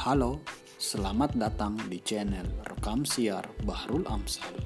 [0.00, 0.40] Halo,
[0.80, 4.56] selamat datang di channel Rekam Siar Bahrul Amsal.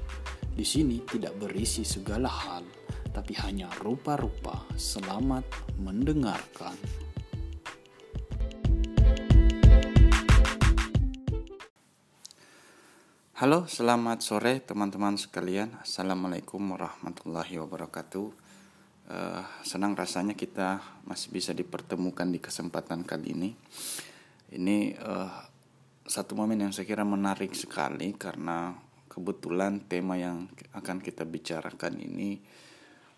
[0.55, 2.63] Di sini tidak berisi segala hal,
[3.11, 4.63] tapi hanya rupa-rupa.
[4.79, 5.43] Selamat
[5.75, 6.79] mendengarkan.
[13.35, 15.83] Halo, selamat sore teman-teman sekalian.
[15.83, 18.27] Assalamualaikum warahmatullahi wabarakatuh.
[19.11, 23.51] Uh, senang rasanya kita masih bisa dipertemukan di kesempatan kali ini.
[24.55, 25.35] Ini uh,
[26.07, 28.71] satu momen yang saya kira menarik sekali karena
[29.11, 32.39] kebetulan tema yang akan kita bicarakan ini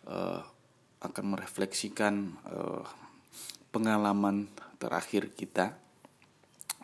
[0.10, 0.42] uh,
[0.98, 2.82] akan merefleksikan uh,
[3.70, 4.50] pengalaman
[4.82, 5.78] terakhir kita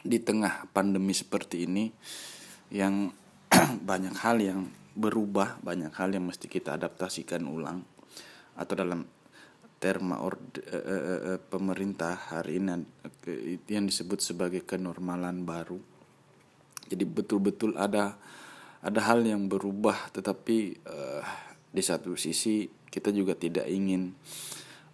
[0.06, 1.90] di tengah pandemi seperti ini
[2.70, 3.10] yang
[3.90, 7.82] banyak hal yang berubah, banyak hal yang mesti kita adaptasikan ulang
[8.54, 9.02] atau dalam
[9.84, 12.88] terma or, uh, uh, uh, pemerintah hari ini
[13.68, 15.76] yang disebut sebagai kenormalan baru.
[16.88, 18.16] Jadi betul-betul ada
[18.80, 21.24] ada hal yang berubah, tetapi uh,
[21.68, 24.16] di satu sisi kita juga tidak ingin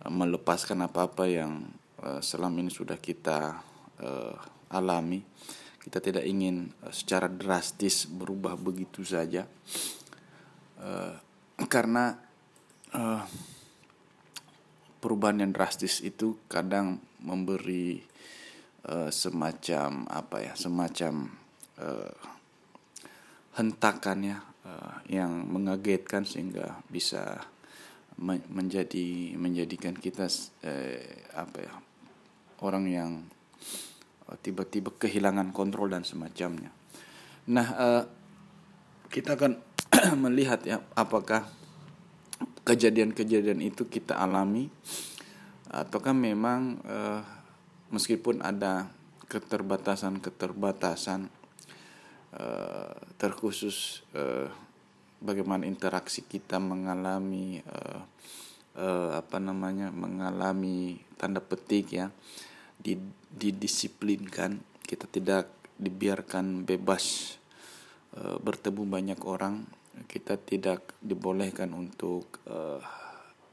[0.10, 1.68] melepaskan apa-apa yang
[2.24, 3.60] selama ini sudah kita
[4.72, 5.20] alami
[5.84, 9.44] kita tidak ingin secara drastis berubah begitu saja
[11.68, 12.16] karena
[12.96, 13.28] uh,
[15.00, 18.04] perubahan yang drastis itu kadang memberi
[18.88, 21.32] uh, semacam apa ya semacam
[21.80, 22.16] uh,
[23.56, 27.44] hentakan ya uh, yang mengagetkan sehingga bisa
[28.52, 31.00] menjadi menjadikan kita uh,
[31.40, 31.74] apa ya
[32.60, 33.12] orang yang
[34.46, 36.70] tiba-tiba kehilangan kontrol dan semacamnya.
[37.50, 38.04] Nah, uh,
[39.10, 39.58] kita akan
[40.24, 41.50] melihat ya apakah
[42.70, 44.70] kejadian-kejadian itu kita alami
[45.74, 47.26] ataukah memang uh,
[47.90, 48.94] meskipun ada
[49.26, 51.34] keterbatasan-keterbatasan
[52.38, 54.54] uh, terkhusus uh,
[55.18, 58.06] bagaimana interaksi kita mengalami uh,
[58.78, 62.14] uh, apa namanya mengalami tanda petik ya
[63.34, 65.50] didisiplinkan kita tidak
[65.80, 67.36] dibiarkan bebas
[68.16, 69.68] e, bertemu banyak orang
[70.06, 72.80] kita tidak dibolehkan untuk e,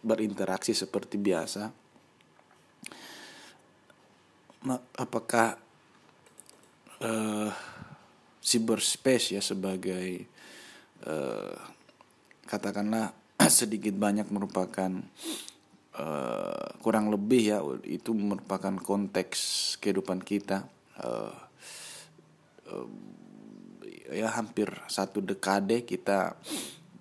[0.05, 1.71] berinteraksi seperti biasa.
[4.99, 5.59] Apakah
[7.01, 7.11] e,
[8.43, 10.27] cyberspace ya sebagai
[11.03, 11.15] e,
[12.47, 13.11] katakanlah
[13.51, 14.91] sedikit banyak merupakan
[15.99, 20.69] uh, kurang lebih ya itu merupakan konteks kehidupan kita
[21.01, 21.35] uh,
[22.71, 22.89] uh,
[24.11, 26.39] ya hampir satu dekade kita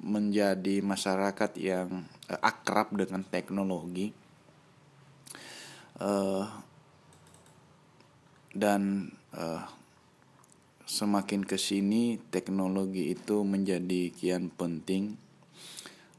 [0.06, 4.14] menjadi masyarakat yang uh, akrab dengan teknologi.
[5.96, 6.44] Uh,
[8.52, 9.64] dan uh,
[10.84, 15.18] semakin ke sini teknologi itu menjadi kian penting.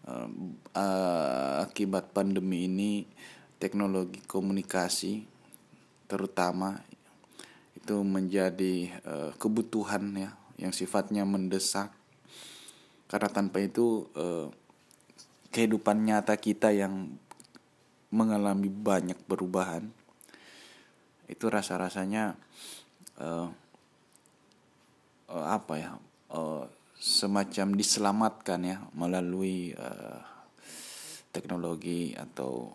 [0.06, 3.10] Uh, akibat pandemi ini
[3.58, 5.26] teknologi komunikasi
[6.06, 6.78] terutama
[7.74, 11.92] itu menjadi uh, kebutuhan ya yang sifatnya mendesak.
[13.06, 14.50] Karena tanpa itu uh,
[15.54, 17.16] kehidupan nyata kita yang
[18.12, 19.88] mengalami banyak perubahan
[21.26, 22.38] itu rasa-rasanya
[23.18, 23.50] uh,
[25.26, 25.90] uh, apa ya
[26.30, 26.64] uh,
[26.96, 30.22] semacam diselamatkan ya melalui uh,
[31.34, 32.72] teknologi atau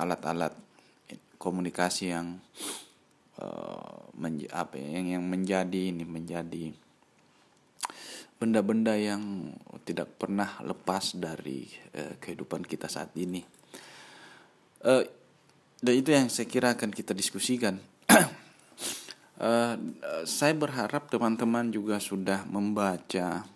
[0.00, 0.54] alat alat-alat
[1.36, 2.40] komunikasi yang
[4.16, 6.72] menj apa ya, yang yang menjadi ini menjadi
[8.42, 9.54] benda-benda yang
[9.86, 13.42] tidak pernah lepas dari uh, kehidupan kita saat ini.
[14.82, 15.06] Uh,
[15.82, 17.78] dan itu yang saya kira akan kita diskusikan.
[19.38, 19.74] Uh,
[20.38, 23.46] saya berharap teman-teman juga sudah membaca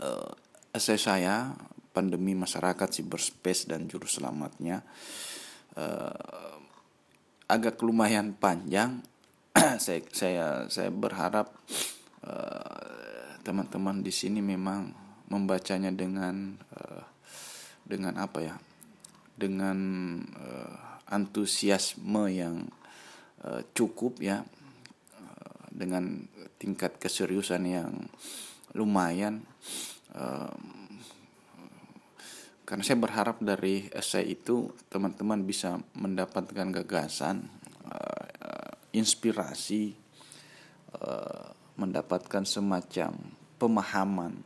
[0.00, 0.32] uh,
[0.72, 1.56] esai saya
[1.94, 4.82] pandemi masyarakat cyberspace dan juru selamatnya
[5.78, 6.58] uh,
[7.46, 8.98] agak lumayan panjang
[9.84, 11.54] saya saya saya berharap
[13.44, 14.90] teman-teman di sini memang
[15.28, 17.04] membacanya dengan uh,
[17.84, 18.56] dengan apa ya?
[19.36, 19.78] Dengan
[20.32, 22.64] uh, antusiasme yang
[23.44, 24.40] uh, cukup ya.
[25.12, 26.24] Uh, dengan
[26.56, 27.92] tingkat keseriusan yang
[28.72, 29.44] lumayan.
[30.16, 30.48] Uh,
[32.64, 37.44] karena saya berharap dari essay itu teman-teman bisa mendapatkan gagasan
[37.84, 39.92] uh, uh, inspirasi
[40.96, 43.12] uh, mendapatkan semacam
[43.58, 44.38] pemahaman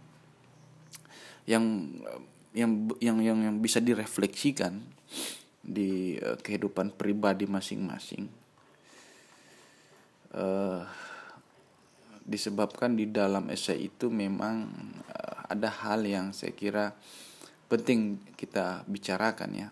[1.48, 1.64] yang
[2.52, 4.80] yang yang yang, yang bisa direfleksikan
[5.64, 8.28] di uh, kehidupan pribadi masing-masing.
[10.28, 10.84] Uh,
[12.28, 14.68] disebabkan di dalam esai itu memang
[15.08, 16.92] uh, ada hal yang saya kira
[17.68, 19.68] penting kita bicarakan ya.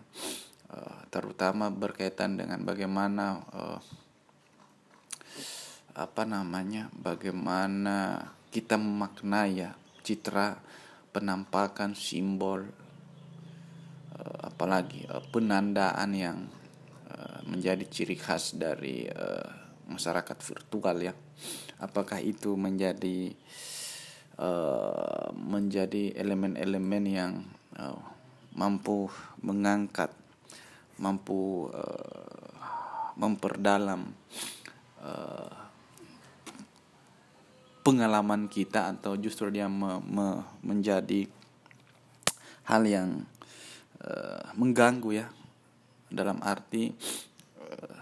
[0.67, 3.79] Uh, terutama berkaitan dengan bagaimana uh,
[5.97, 9.73] apa namanya bagaimana kita memaknai ya
[10.05, 10.61] citra
[11.09, 12.69] penampakan simbol
[14.13, 16.37] uh, apalagi uh, penandaan yang
[17.09, 19.09] uh, menjadi ciri khas dari
[19.87, 21.13] masyarakat virtual ya.
[21.81, 23.31] Apakah itu menjadi
[25.33, 27.33] menjadi elemen-elemen yang
[28.53, 29.09] mampu
[29.41, 30.13] mengangkat
[30.99, 31.71] mampu
[33.17, 34.13] memperdalam
[35.01, 35.66] uh,
[37.87, 41.23] pengalaman kita atau justru dia me, me, menjadi
[42.67, 43.23] hal yang
[44.03, 45.31] uh, mengganggu ya.
[46.11, 46.91] Dalam arti
[47.63, 47.99] uh,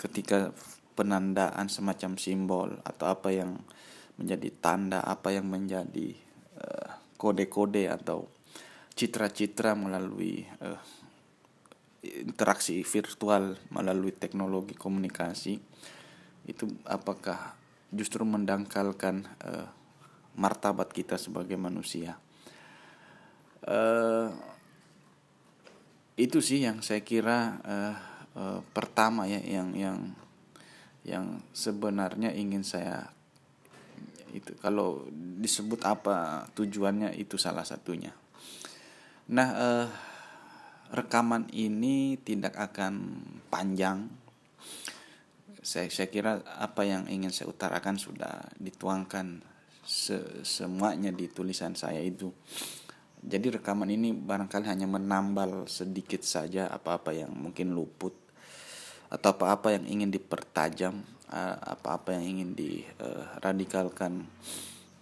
[0.00, 0.56] ketika
[0.96, 3.60] penandaan semacam simbol atau apa yang
[4.16, 6.16] menjadi tanda apa yang menjadi
[6.56, 6.88] eh,
[7.20, 8.24] kode-kode uh, atau
[8.96, 10.80] citra-citra melalui uh,
[12.00, 15.60] interaksi virtual melalui teknologi komunikasi
[16.48, 17.52] itu apakah
[17.94, 19.68] justru mendangkalkan uh,
[20.36, 22.18] martabat kita sebagai manusia
[23.66, 24.30] uh,
[26.16, 27.96] itu sih yang saya kira uh,
[28.36, 29.98] uh, pertama ya yang yang
[31.06, 33.14] yang sebenarnya ingin saya
[34.34, 35.06] itu kalau
[35.40, 38.12] disebut apa tujuannya itu salah satunya.
[39.32, 39.86] Nah, eh,
[40.92, 44.06] rekaman ini tidak akan panjang.
[45.66, 49.42] Saya saya kira apa yang ingin saya utarakan sudah dituangkan
[49.82, 52.30] se semuanya di tulisan saya itu.
[53.18, 58.14] Jadi rekaman ini barangkali hanya menambal sedikit saja apa-apa yang mungkin luput
[59.10, 61.02] atau apa-apa yang ingin dipertajam,
[61.66, 64.22] apa-apa yang ingin diradikalkan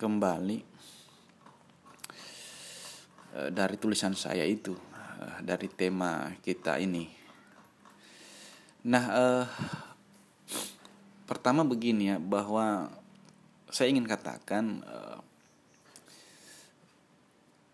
[0.01, 0.59] kembali
[3.37, 4.73] e, dari tulisan saya itu,
[5.45, 7.05] dari tema kita ini.
[8.85, 9.45] Nah, eh,
[11.25, 12.93] pertama begini ya, bahwa
[13.69, 15.19] saya ingin katakan eh,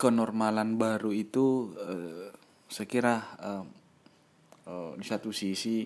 [0.01, 2.33] kenormalan baru itu eh,
[2.71, 3.65] saya kira eh,
[4.71, 5.83] uh, di satu sisi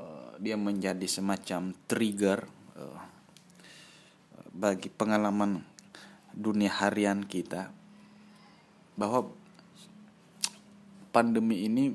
[0.00, 2.38] uh, dia menjadi semacam trigger
[2.80, 3.00] uh,
[4.56, 5.60] bagi pengalaman
[6.32, 7.72] dunia harian kita
[8.96, 9.28] bahwa
[11.12, 11.92] pandemi ini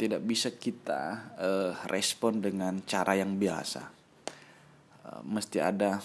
[0.00, 3.82] tidak bisa kita uh, respon dengan cara yang biasa
[5.04, 6.00] uh, mesti ada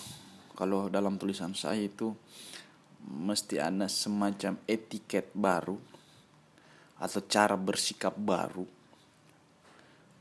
[0.55, 2.11] kalau dalam tulisan saya itu
[3.05, 5.77] mesti ada semacam etiket baru
[6.95, 8.65] atau cara bersikap baru.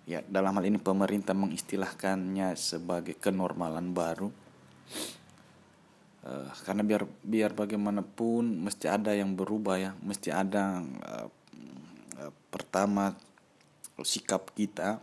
[0.04, 4.28] Ya, dalam hal ini pemerintah mengistilahkannya sebagai kenormalan baru.
[6.24, 11.28] Uh, karena biar biar bagaimanapun mesti ada yang berubah ya, mesti ada uh,
[12.20, 13.16] uh, pertama
[14.02, 14.98] sikap kita,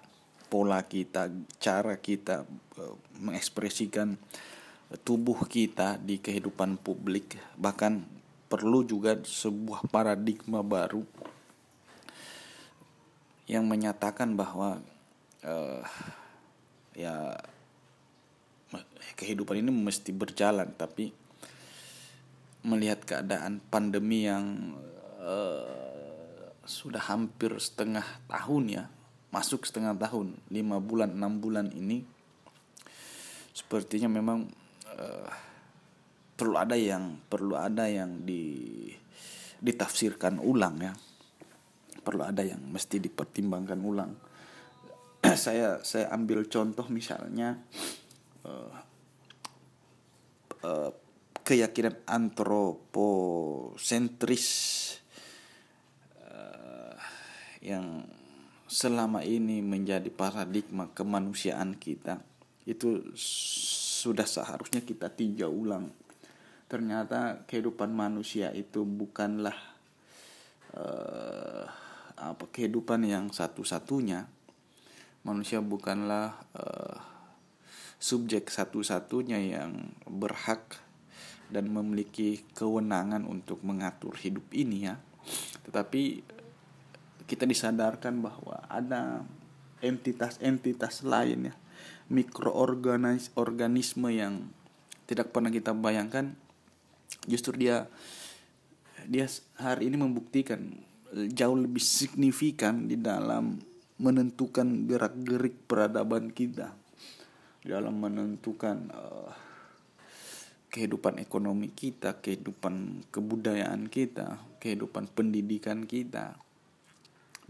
[0.52, 2.44] pola kita, cara kita
[2.76, 4.20] uh, mengekspresikan
[5.08, 8.04] tubuh kita di kehidupan publik, bahkan
[8.52, 11.08] perlu juga sebuah paradigma baru
[13.48, 14.84] yang menyatakan bahwa
[15.48, 15.84] uh,
[16.92, 17.40] ya
[19.16, 20.72] kehidupan ini mesti berjalan.
[20.76, 21.12] Tapi
[22.68, 24.76] melihat keadaan pandemi yang
[25.20, 25.91] uh,
[26.66, 28.86] sudah hampir setengah tahun ya
[29.32, 32.04] masuk setengah tahun lima bulan enam bulan ini
[33.52, 34.48] sepertinya memang
[34.92, 35.32] uh,
[36.36, 38.90] perlu ada yang perlu ada yang di
[39.62, 40.90] ditafsirkan ulang ya.
[42.02, 44.10] Perlu ada yang mesti dipertimbangkan ulang.
[45.46, 47.62] Saya saya ambil contoh misalnya
[48.42, 48.74] uh,
[50.66, 50.90] uh,
[51.46, 54.81] keyakinan antroposentris
[57.62, 58.04] yang
[58.66, 62.24] selama ini menjadi paradigma kemanusiaan kita
[62.66, 63.14] itu
[64.02, 65.94] sudah seharusnya kita tinjau ulang.
[66.66, 69.56] Ternyata kehidupan manusia itu bukanlah
[70.74, 71.66] uh,
[72.16, 74.26] apa kehidupan yang satu-satunya.
[75.22, 76.98] Manusia bukanlah uh,
[78.02, 80.82] subjek satu-satunya yang berhak
[81.52, 84.96] dan memiliki kewenangan untuk mengatur hidup ini ya.
[85.68, 86.24] Tetapi
[87.32, 89.24] kita disadarkan bahwa ada
[89.80, 91.56] entitas-entitas lain ya
[92.12, 94.52] mikroorganisme yang
[95.08, 96.36] tidak pernah kita bayangkan
[97.24, 97.88] justru dia
[99.08, 100.76] dia hari ini membuktikan
[101.32, 103.60] jauh lebih signifikan di dalam
[104.02, 106.74] menentukan gerak-gerik peradaban kita.
[107.62, 109.30] dalam menentukan uh,
[110.74, 116.42] kehidupan ekonomi kita, kehidupan kebudayaan kita, kehidupan pendidikan kita.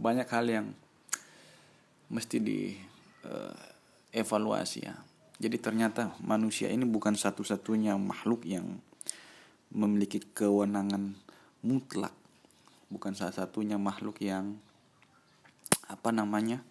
[0.01, 0.67] Banyak hal yang
[2.09, 2.73] mesti di
[3.29, 3.53] uh,
[4.09, 4.97] evaluasi ya.
[5.37, 8.81] Jadi ternyata manusia ini bukan satu-satunya makhluk yang
[9.69, 11.13] memiliki kewenangan
[11.61, 12.13] mutlak.
[12.89, 14.57] Bukan salah satunya makhluk yang
[15.85, 16.65] apa namanya?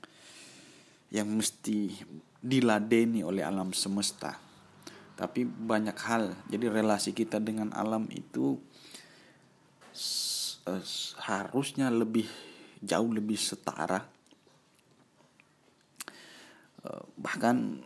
[1.10, 1.90] yang mesti
[2.38, 4.38] diladeni oleh alam semesta
[5.18, 8.56] tapi banyak hal jadi relasi kita dengan alam itu
[11.20, 12.25] harusnya lebih
[12.80, 14.00] jauh lebih setara
[16.84, 17.84] eh, bahkan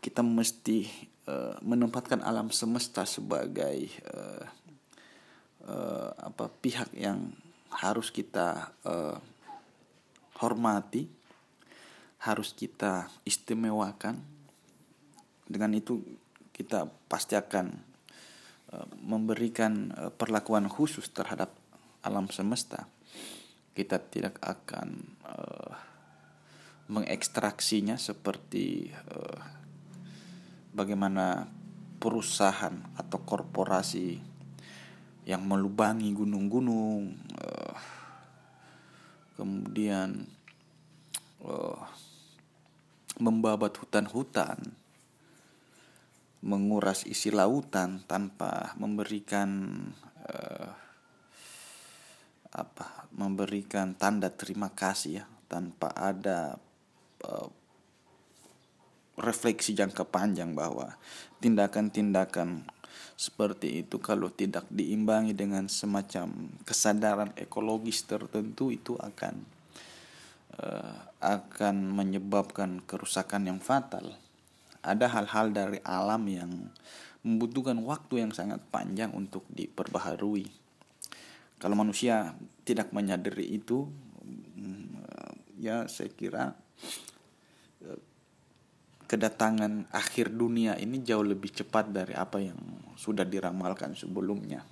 [0.00, 0.88] kita mesti
[1.28, 4.46] eh, menempatkan alam semesta sebagai uh,
[6.16, 7.28] apa pihak yang
[7.68, 8.72] harus kita
[10.40, 11.04] hormati
[12.24, 14.16] harus kita istimewakan
[15.44, 16.00] dengan itu
[16.56, 17.68] kita pasti akan
[19.04, 21.52] memberikan perlakuan khusus terhadap
[22.00, 22.88] alam semesta.
[23.78, 24.88] Kita tidak akan
[25.22, 25.70] uh,
[26.90, 29.38] mengekstraksinya seperti uh,
[30.74, 31.46] bagaimana
[32.02, 34.18] perusahaan atau korporasi
[35.30, 37.78] yang melubangi gunung-gunung, uh,
[39.38, 40.26] kemudian
[41.46, 41.78] uh,
[43.22, 44.74] membabat hutan-hutan
[46.42, 49.74] menguras isi lautan tanpa memberikan
[50.26, 50.87] uh,
[52.52, 56.56] apa memberikan tanda terima kasih ya tanpa ada
[57.24, 57.48] uh,
[59.18, 60.96] refleksi jangka panjang bahwa
[61.42, 62.64] tindakan-tindakan
[63.18, 66.30] seperti itu kalau tidak diimbangi dengan semacam
[66.62, 69.34] kesadaran ekologis tertentu itu akan
[70.62, 74.14] uh, akan menyebabkan kerusakan yang fatal
[74.82, 76.50] ada hal-hal dari alam yang
[77.26, 80.46] membutuhkan waktu yang sangat panjang untuk diperbaharui.
[81.58, 83.90] Kalau manusia tidak menyadari itu,
[84.54, 84.86] mm,
[85.58, 86.54] ya saya kira
[87.82, 88.00] eh,
[89.10, 92.58] kedatangan akhir dunia ini jauh lebih cepat dari apa yang
[92.94, 94.62] sudah diramalkan sebelumnya.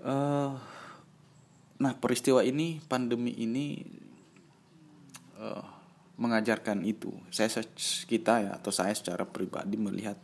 [0.00, 0.56] Uh,
[1.76, 3.84] nah peristiwa ini, pandemi ini
[5.36, 5.64] uh,
[6.16, 7.12] mengajarkan itu.
[7.28, 7.60] Saya
[8.08, 10.16] kita ya atau saya secara pribadi melihat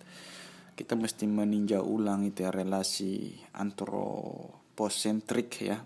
[0.77, 5.81] kita mesti meninjau ulang itu ya relasi antroposentrik ya.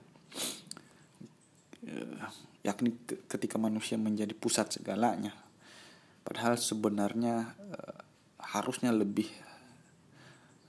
[1.87, 2.18] Eh,
[2.66, 5.30] yakni ketika manusia menjadi pusat segalanya.
[6.26, 8.02] Padahal sebenarnya eh,
[8.42, 9.30] harusnya lebih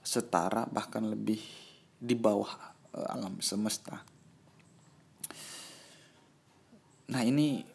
[0.06, 1.42] setara bahkan lebih
[1.98, 2.54] di bawah
[2.94, 4.06] eh, alam semesta.
[7.10, 7.72] Nah ini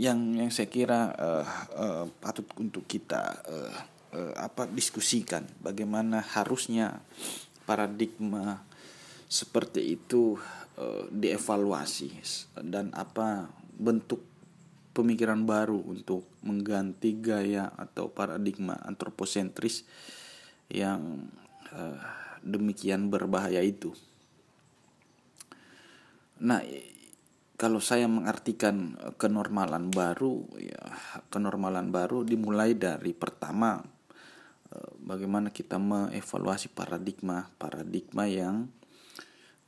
[0.00, 7.00] yang yang saya kira uh, uh, patut untuk kita uh, uh, apa diskusikan bagaimana harusnya
[7.64, 8.62] paradigma
[9.26, 10.36] seperti itu
[10.76, 12.12] uh, dievaluasi
[12.64, 14.20] dan apa bentuk
[14.92, 19.88] pemikiran baru untuk mengganti gaya atau paradigma antroposentris
[20.68, 21.32] yang
[21.72, 21.96] uh,
[22.44, 23.96] demikian berbahaya itu.
[26.42, 26.60] Nah,
[27.62, 30.82] kalau saya mengartikan eh, kenormalan baru ya
[31.30, 34.01] kenormalan baru dimulai dari pertama eh,
[35.02, 38.70] bagaimana kita mengevaluasi paradigma paradigma yang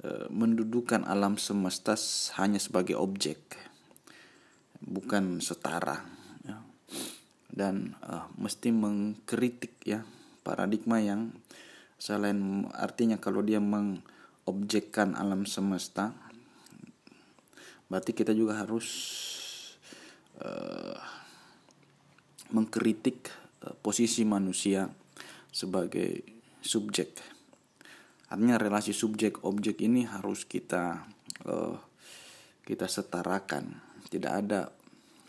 [0.04, 1.98] eh, mendudukan alam semesta
[2.40, 3.58] hanya sebagai objek
[4.84, 6.04] bukan setara
[6.44, 6.60] ya.
[7.48, 10.04] dan uh, mesti mengkritik ya
[10.44, 11.32] paradigma yang
[11.96, 16.12] selain artinya kalau dia mengobjekkan alam semesta
[17.88, 18.88] berarti kita juga harus
[20.44, 21.00] uh,
[22.52, 23.32] mengkritik
[23.80, 24.84] posisi manusia
[25.54, 26.20] sebagai
[26.64, 27.14] subjek.
[28.32, 31.06] Artinya relasi subjek objek ini harus kita
[31.46, 31.76] uh,
[32.64, 33.78] kita setarakan.
[34.10, 34.66] Tidak ada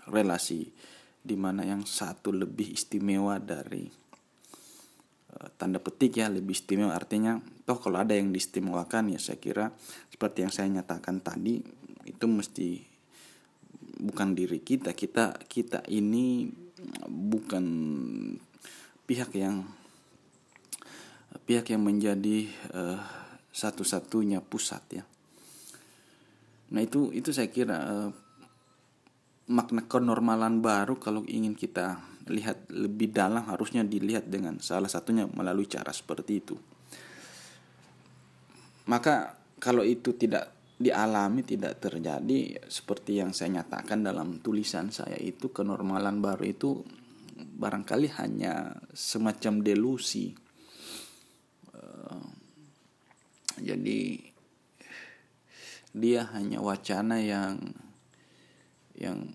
[0.10, 0.66] relasi
[1.22, 3.86] di mana yang satu lebih istimewa dari
[5.38, 6.98] uh, tanda petik ya lebih istimewa.
[6.98, 7.38] Artinya
[7.68, 9.70] toh kalau ada yang diistimewakan ya saya kira
[10.10, 11.62] seperti yang saya nyatakan tadi
[12.10, 12.82] itu mesti
[14.02, 14.98] bukan diri kita.
[14.98, 16.65] Kita kita ini
[17.08, 17.66] bukan
[19.06, 19.68] pihak yang
[21.46, 23.00] pihak yang menjadi uh,
[23.54, 25.04] satu-satunya pusat ya.
[26.74, 28.10] Nah itu itu saya kira uh,
[29.52, 35.70] makna kenormalan baru kalau ingin kita lihat lebih dalam harusnya dilihat dengan salah satunya melalui
[35.70, 36.58] cara seperti itu.
[38.90, 45.48] Maka kalau itu tidak dialami tidak terjadi seperti yang saya nyatakan dalam tulisan saya itu
[45.56, 46.84] kenormalan baru itu
[47.36, 50.36] barangkali hanya semacam delusi.
[51.72, 52.24] Uh,
[53.60, 54.20] jadi
[55.96, 57.56] dia hanya wacana yang
[58.96, 59.32] yang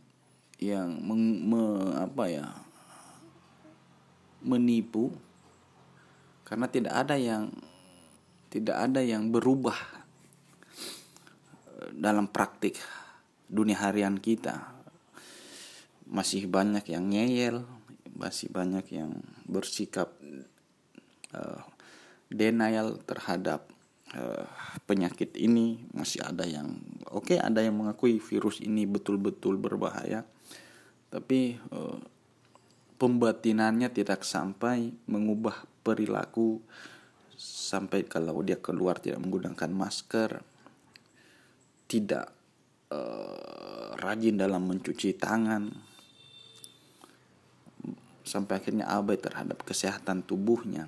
[0.60, 1.64] yang meng, me,
[1.96, 2.46] apa ya
[4.44, 5.12] menipu.
[6.44, 7.48] Karena tidak ada yang
[8.52, 9.99] tidak ada yang berubah eh,
[11.94, 12.76] dalam praktik
[13.50, 14.70] dunia harian kita
[16.10, 17.64] masih banyak yang ngeyel
[18.14, 19.16] masih banyak yang
[19.48, 20.12] bersikap
[21.32, 21.62] uh,
[22.28, 23.64] denial terhadap
[24.12, 24.44] uh,
[24.84, 25.80] penyakit ini.
[25.96, 26.76] Masih ada yang
[27.08, 30.28] oke okay, ada yang mengakui virus ini betul-betul berbahaya
[31.10, 31.98] tapi uh,
[32.96, 36.62] pembatinannya tidak sampai mengubah perilaku
[37.40, 40.44] sampai kalau dia keluar tidak menggunakan masker
[41.90, 42.30] tidak
[42.94, 45.66] uh, rajin dalam mencuci tangan
[48.22, 50.86] sampai akhirnya abai terhadap kesehatan tubuhnya.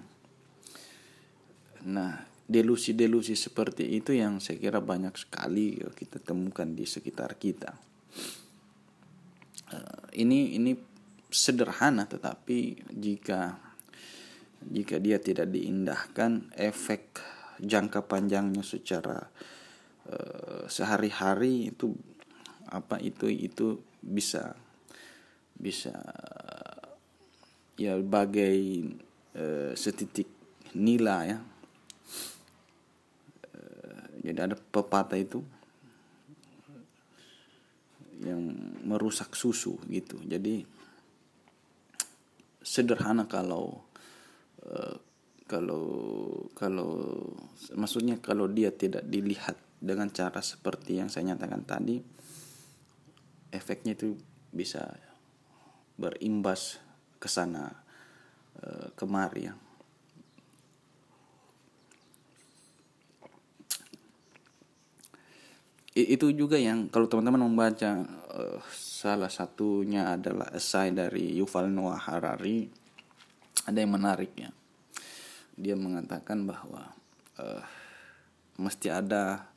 [1.83, 7.75] Nah, delusi-delusi seperti itu yang saya kira banyak sekali kita temukan di sekitar kita.
[9.75, 10.79] Uh, ini ini
[11.33, 13.59] sederhana tetapi jika
[14.63, 17.19] jika dia tidak diindahkan efek
[17.59, 19.27] jangka panjangnya secara
[20.09, 21.95] uh, sehari-hari itu
[22.73, 24.57] apa itu itu bisa
[25.53, 25.93] bisa
[27.77, 28.89] ya bagai
[29.37, 30.27] uh, setitik
[30.73, 31.39] nila ya.
[33.53, 35.45] Uh, jadi ada pepatah itu
[38.23, 38.55] yang
[38.87, 40.19] merusak susu gitu.
[40.23, 40.63] Jadi
[42.63, 43.83] sederhana kalau
[45.53, 45.85] kalau
[46.57, 46.91] kalau
[47.77, 51.99] maksudnya kalau dia tidak dilihat dengan cara seperti yang saya nyatakan tadi
[53.51, 54.15] efeknya itu
[54.55, 54.95] bisa
[55.99, 56.79] berimbas
[57.19, 57.75] ke sana
[58.63, 59.55] uh, kemari ya.
[65.93, 68.01] itu juga yang kalau teman-teman membaca
[68.33, 72.65] uh, salah satunya adalah esai dari Yuval Noah Harari
[73.69, 74.49] ada yang menarik ya
[75.53, 76.97] dia mengatakan bahwa
[77.37, 77.61] uh,
[78.57, 79.52] mesti ada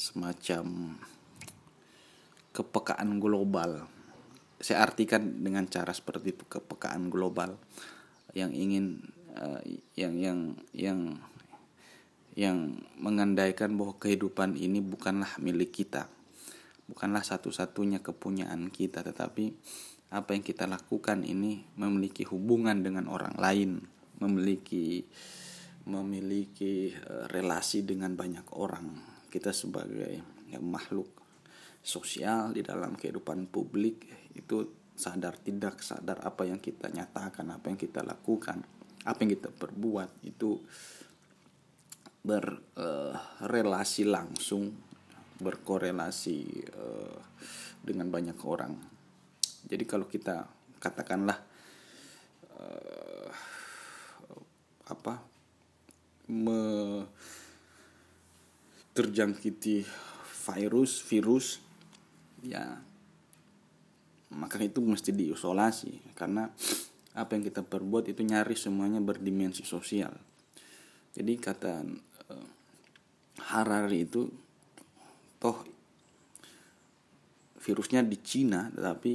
[0.00, 0.96] semacam
[2.56, 3.84] kepekaan global.
[4.56, 7.60] Saya artikan dengan cara seperti itu kepekaan global
[8.32, 9.04] yang ingin
[9.36, 9.60] uh,
[9.92, 10.38] yang yang
[10.72, 11.00] yang
[12.38, 12.58] yang
[12.96, 16.06] mengandaikan bahwa kehidupan ini bukanlah milik kita
[16.90, 19.54] bukanlah satu-satunya kepunyaan kita tetapi
[20.10, 23.82] apa yang kita lakukan ini memiliki hubungan dengan orang lain
[24.18, 25.06] memiliki
[25.86, 31.08] memiliki uh, relasi dengan banyak orang kita sebagai ya, makhluk
[31.80, 34.04] sosial di dalam kehidupan publik
[34.36, 38.60] itu sadar tidak sadar apa yang kita nyatakan apa yang kita lakukan
[39.08, 40.60] apa yang kita perbuat itu
[42.20, 44.76] berrelasi uh, langsung
[45.40, 47.16] berkorelasi uh,
[47.80, 48.76] dengan banyak orang.
[49.64, 50.44] Jadi kalau kita
[50.76, 51.40] katakanlah
[52.60, 53.28] uh,
[54.84, 55.14] apa
[56.28, 56.60] me
[58.90, 59.86] terjangkiti
[60.50, 61.62] virus virus
[62.42, 62.80] ya
[64.30, 66.14] maka itu mesti diisolasi.
[66.14, 66.46] Karena
[67.14, 70.14] apa yang kita perbuat itu nyaris semuanya berdimensi sosial.
[71.10, 71.82] Jadi kata
[72.30, 72.48] uh,
[73.50, 74.30] Harari itu
[75.42, 75.58] toh
[77.60, 79.12] virusnya di Cina tetapi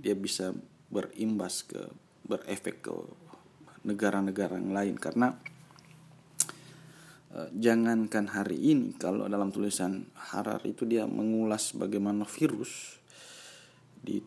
[0.00, 0.50] dia bisa
[0.88, 1.80] berimbas ke
[2.24, 2.92] berefek ke
[3.84, 4.96] negara-negara yang lain.
[4.96, 5.36] Karena
[7.54, 13.02] jangankan hari ini kalau dalam tulisan Harari itu dia mengulas bagaimana virus
[13.98, 14.22] di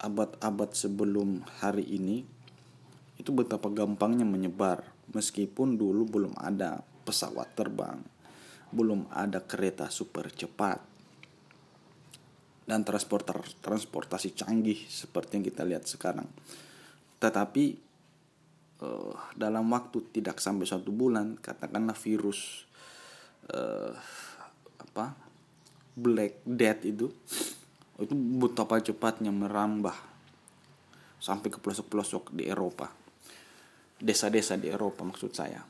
[0.00, 2.26] abad-abad sebelum hari ini
[3.20, 4.82] itu betapa gampangnya menyebar.
[5.10, 7.98] Meskipun dulu belum ada pesawat terbang
[8.70, 10.78] belum ada kereta super cepat
[12.70, 16.30] dan transportasi transportasi canggih seperti yang kita lihat sekarang.
[17.18, 17.89] Tetapi
[18.82, 22.64] uh, dalam waktu tidak sampai satu bulan katakanlah virus
[23.52, 23.92] uh,
[24.80, 25.14] apa
[25.96, 27.06] black death itu
[28.00, 29.92] itu betapa cepatnya merambah
[31.20, 32.88] sampai ke pelosok-pelosok di Eropa.
[34.00, 35.60] Desa-desa di Eropa maksud saya.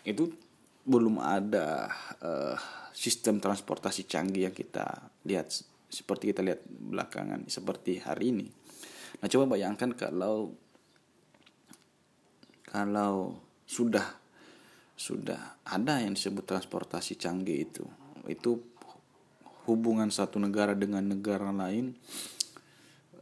[0.00, 0.32] Itu
[0.88, 1.92] belum ada
[2.24, 2.56] uh,
[2.96, 5.52] sistem transportasi canggih yang kita lihat
[5.92, 8.48] seperti kita lihat belakangan seperti hari ini.
[9.20, 10.56] Nah coba bayangkan kalau
[12.68, 14.04] kalau sudah
[14.92, 17.84] sudah ada yang disebut transportasi canggih itu.
[18.28, 18.60] Itu
[19.64, 21.96] hubungan satu negara dengan negara lain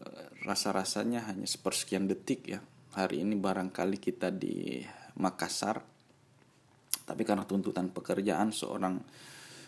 [0.02, 2.58] eh, rasa-rasanya hanya sepersekian detik ya.
[2.98, 4.82] Hari ini barangkali kita di
[5.20, 5.96] Makassar
[7.06, 8.98] tapi karena tuntutan pekerjaan seorang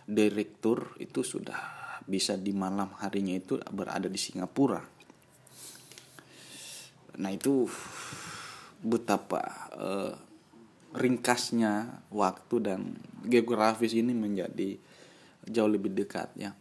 [0.03, 1.55] direktur itu sudah
[2.03, 4.83] bisa di malam harinya itu berada di Singapura.
[7.23, 7.69] Nah itu
[8.83, 9.43] betapa
[9.75, 10.15] uh,
[10.95, 12.81] ringkasnya waktu dan
[13.27, 14.79] geografis ini menjadi
[15.45, 16.55] jauh lebih dekat ya.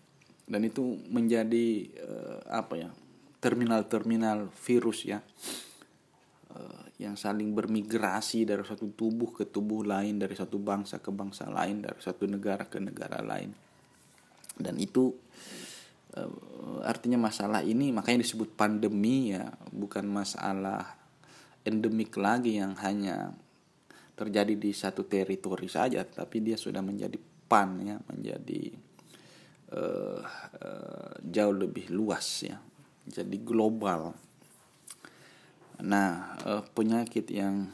[0.47, 2.89] Dan itu menjadi uh, apa ya
[3.38, 5.19] terminal-terminal virus ya.
[6.51, 11.45] Uh, yang saling bermigrasi dari satu tubuh ke tubuh lain dari satu bangsa ke bangsa
[11.45, 13.53] lain dari satu negara ke negara lain.
[14.58, 15.13] Dan itu
[16.82, 20.97] artinya masalah ini makanya disebut pandemi ya bukan masalah
[21.67, 23.36] endemik lagi yang hanya
[24.15, 28.63] terjadi di satu teritori saja tapi dia sudah menjadi pan ya menjadi
[29.75, 30.23] uh,
[30.63, 32.58] uh, jauh lebih luas ya
[33.08, 34.12] jadi global.
[35.88, 37.71] Nah, eh, penyakit yang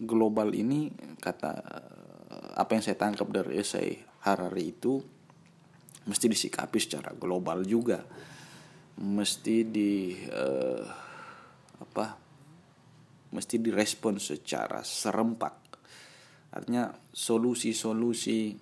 [0.00, 0.88] global ini
[1.20, 5.00] kata eh, apa yang saya tangkap dari esai Harari itu
[6.08, 8.04] mesti disikapi secara global juga.
[9.00, 10.84] Mesti di uh,
[11.80, 12.20] apa?
[13.30, 15.54] Mesti direspon secara serempak.
[16.50, 18.58] Artinya solusi-solusi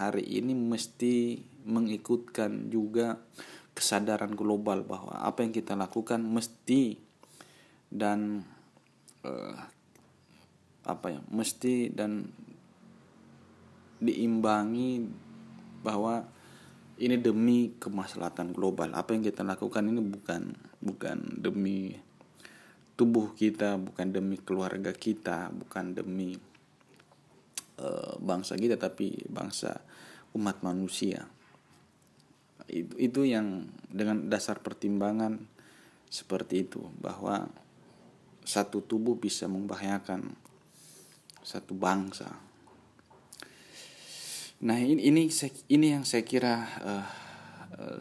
[0.00, 3.20] hari ini mesti mengikutkan juga
[3.76, 6.98] kesadaran global bahwa apa yang kita lakukan mesti
[7.90, 8.42] dan
[9.22, 9.54] uh,
[10.86, 12.26] apa ya mesti dan
[14.00, 15.04] diimbangi
[15.84, 16.24] bahwa
[17.00, 21.96] ini demi kemaslahatan global apa yang kita lakukan ini bukan bukan demi
[23.00, 26.36] tubuh kita bukan demi keluarga kita bukan demi
[27.80, 29.80] uh, bangsa kita tapi bangsa
[30.36, 31.24] umat manusia
[32.68, 35.40] itu, itu yang dengan dasar pertimbangan
[36.12, 37.48] seperti itu bahwa
[38.44, 40.36] satu tubuh bisa membahayakan
[41.40, 42.28] satu bangsa.
[44.60, 45.32] Nah ini ini
[45.72, 47.08] ini yang saya kira uh,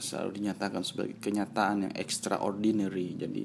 [0.01, 3.15] selalu dinyatakan sebagai kenyataan yang extraordinary.
[3.15, 3.43] Jadi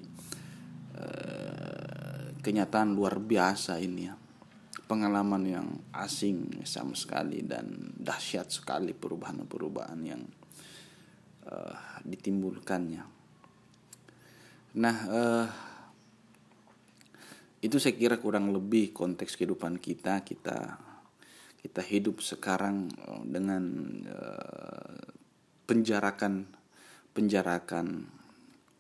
[0.99, 4.15] uh, kenyataan luar biasa ini ya
[4.85, 10.23] pengalaman yang asing sama sekali dan dahsyat sekali perubahan-perubahan yang
[11.49, 13.05] uh, ditimbulkannya.
[14.75, 15.47] Nah, uh,
[17.65, 20.21] itu saya kira kurang lebih konteks kehidupan kita.
[20.21, 20.57] Kita
[21.65, 23.65] kita hidup sekarang eh, dengan
[24.05, 25.01] uh,
[25.65, 26.45] penjarakan
[27.17, 28.05] penjarakan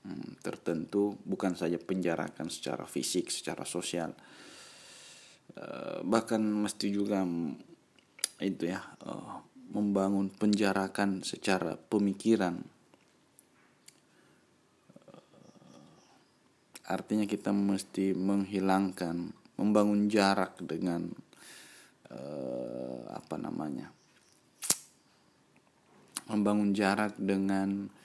[0.05, 4.15] hmm, tertentu, bukan saja penjarakan secara fisik, secara sosial,
[5.59, 7.25] uh, bahkan mesti juga
[8.41, 8.81] itu ya.
[9.03, 9.41] Uh,
[9.75, 12.63] membangun penjarakan secara pemikiran
[16.87, 21.11] artinya kita mesti menghilangkan membangun jarak dengan
[23.11, 23.91] apa namanya
[26.29, 28.04] membangun jarak dengan eh,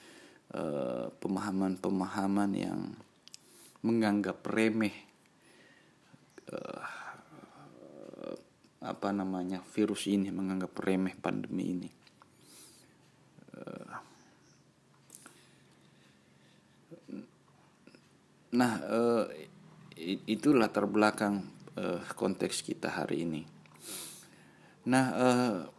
[1.20, 2.82] pemahaman-pemahaman uh, yang
[3.86, 4.96] menganggap remeh
[6.50, 6.84] uh,
[8.80, 11.90] apa namanya virus ini menganggap remeh pandemi ini.
[13.60, 13.92] Eh,
[18.56, 19.26] nah, uh,
[20.26, 21.44] itu latar belakang
[21.76, 23.44] uh, konteks kita hari ini.
[24.88, 25.79] Nah, uh,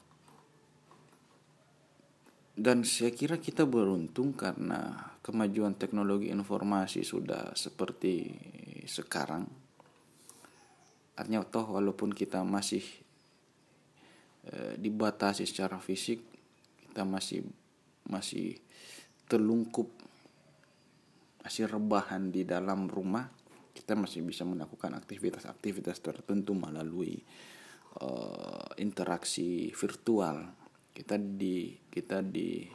[2.58, 8.26] dan saya kira kita beruntung karena kemajuan teknologi informasi sudah seperti
[8.90, 9.46] sekarang.
[11.14, 12.82] Artinya toh walaupun kita masih
[14.48, 16.24] e, dibatasi secara fisik
[16.90, 17.46] kita masih
[18.08, 18.58] masih
[19.30, 19.86] terlungkup
[21.44, 23.30] masih rebahan di dalam rumah
[23.76, 27.20] kita masih bisa melakukan aktivitas-aktivitas tertentu melalui
[28.00, 28.08] e,
[28.80, 30.59] interaksi virtual
[31.00, 32.68] kita di kita di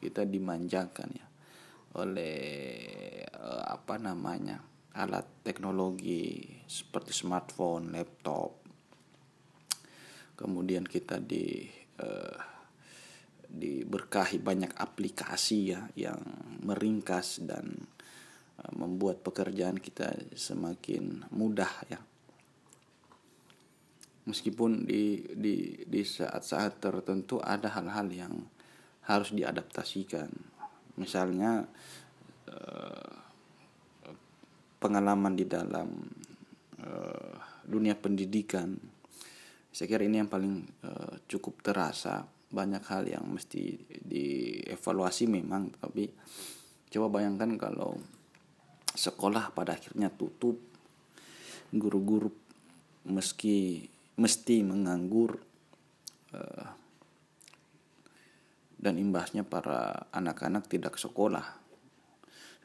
[0.00, 1.26] kita dimanjakan ya
[2.00, 2.40] oleh
[3.28, 4.56] e, apa namanya
[4.98, 8.50] alat teknologi seperti smartphone, laptop.
[10.34, 11.66] Kemudian kita di
[11.98, 12.38] uh,
[13.48, 16.22] diberkahi banyak aplikasi ya yang
[16.62, 17.74] meringkas dan
[18.58, 21.98] uh, membuat pekerjaan kita semakin mudah ya.
[24.28, 28.34] Meskipun di di di saat-saat tertentu ada hal-hal yang
[29.08, 30.28] harus diadaptasikan.
[31.00, 31.64] Misalnya
[32.52, 33.12] uh,
[34.76, 35.88] pengalaman di dalam
[36.84, 38.76] uh, dunia pendidikan
[39.78, 46.08] saya kira ini yang paling uh, cukup terasa banyak hal yang mesti dievaluasi memang tapi
[46.88, 47.94] coba bayangkan kalau
[48.96, 50.56] sekolah pada akhirnya tutup
[51.70, 52.32] guru-guru
[53.04, 53.86] meski
[54.18, 55.38] mesti menganggur
[56.34, 56.66] uh,
[58.78, 61.46] dan imbasnya para anak-anak tidak sekolah.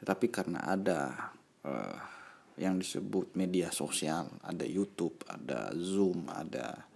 [0.02, 1.32] Tetapi karena ada
[1.66, 1.98] uh,
[2.54, 6.86] yang disebut media sosial ada YouTube ada Zoom ada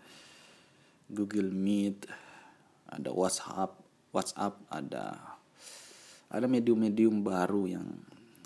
[1.11, 2.07] Google Meet
[2.87, 3.75] ada WhatsApp
[4.14, 5.18] WhatsApp ada
[6.31, 7.88] ada medium-medium baru yang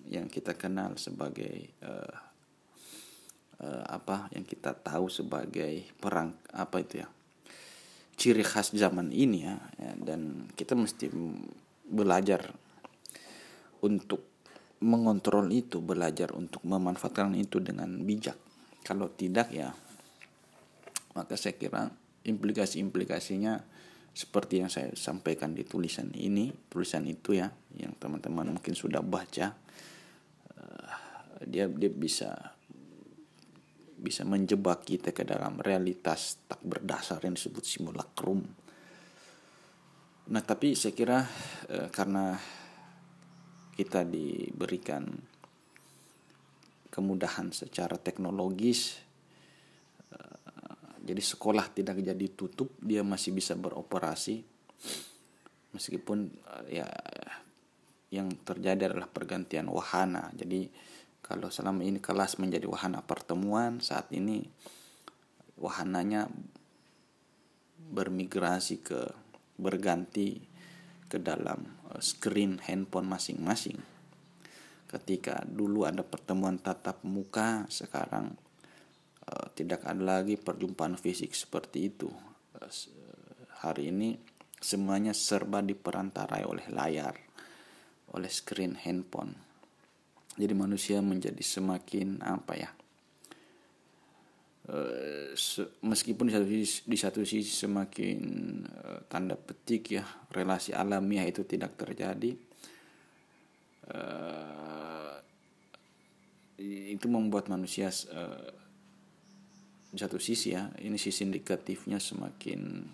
[0.08, 2.31] yang kita kenal sebagai uh,
[3.62, 7.08] uh, apa yang kita tahu sebagai perang apa itu ya
[8.12, 11.08] ciri khas zaman ini ya, ya dan kita mesti
[11.88, 12.52] belajar
[13.82, 14.28] untuk
[14.82, 18.36] mengontrol itu belajar untuk memanfaatkan itu dengan bijak.
[18.82, 19.72] Kalau tidak ya
[21.16, 21.90] maka saya kira
[22.22, 23.62] implikasi-implikasinya
[24.12, 27.48] seperti yang saya sampaikan di tulisan ini tulisan itu ya
[27.80, 29.56] yang teman-teman mungkin sudah baca
[31.46, 32.51] dia dia bisa
[34.02, 38.42] bisa menjebak kita ke dalam realitas tak berdasar yang disebut simulacrum.
[40.34, 41.22] Nah, tapi saya kira
[41.70, 42.34] eh, karena
[43.72, 45.06] kita diberikan
[46.92, 48.98] kemudahan secara teknologis
[50.10, 54.42] eh, jadi sekolah tidak jadi tutup, dia masih bisa beroperasi
[55.72, 56.26] meskipun
[56.68, 56.86] eh, ya
[58.12, 60.28] yang terjadi adalah pergantian wahana.
[60.36, 60.68] Jadi
[61.32, 64.44] kalau selama ini kelas menjadi wahana pertemuan, saat ini
[65.56, 66.28] wahananya
[67.88, 69.00] bermigrasi ke
[69.56, 70.44] berganti
[71.08, 73.80] ke dalam eh, screen handphone masing-masing.
[74.92, 78.36] Ketika dulu ada pertemuan tatap muka, sekarang
[79.24, 82.12] uh, tidak ada lagi perjumpaan fisik seperti itu.
[82.52, 82.68] Uh,
[83.64, 84.20] hari ini
[84.60, 87.16] semuanya serba diperantarai oleh layar,
[88.12, 89.51] oleh screen handphone
[90.36, 92.70] jadi manusia menjadi semakin apa ya
[94.72, 95.32] uh,
[95.84, 98.18] meskipun di satu sisi, di satu sisi semakin
[98.64, 102.32] uh, tanda petik ya relasi alamiah itu tidak terjadi
[103.92, 105.16] uh,
[106.62, 107.90] itu membuat manusia
[109.90, 112.86] di satu sisi ya ini sisi indikatifnya semakin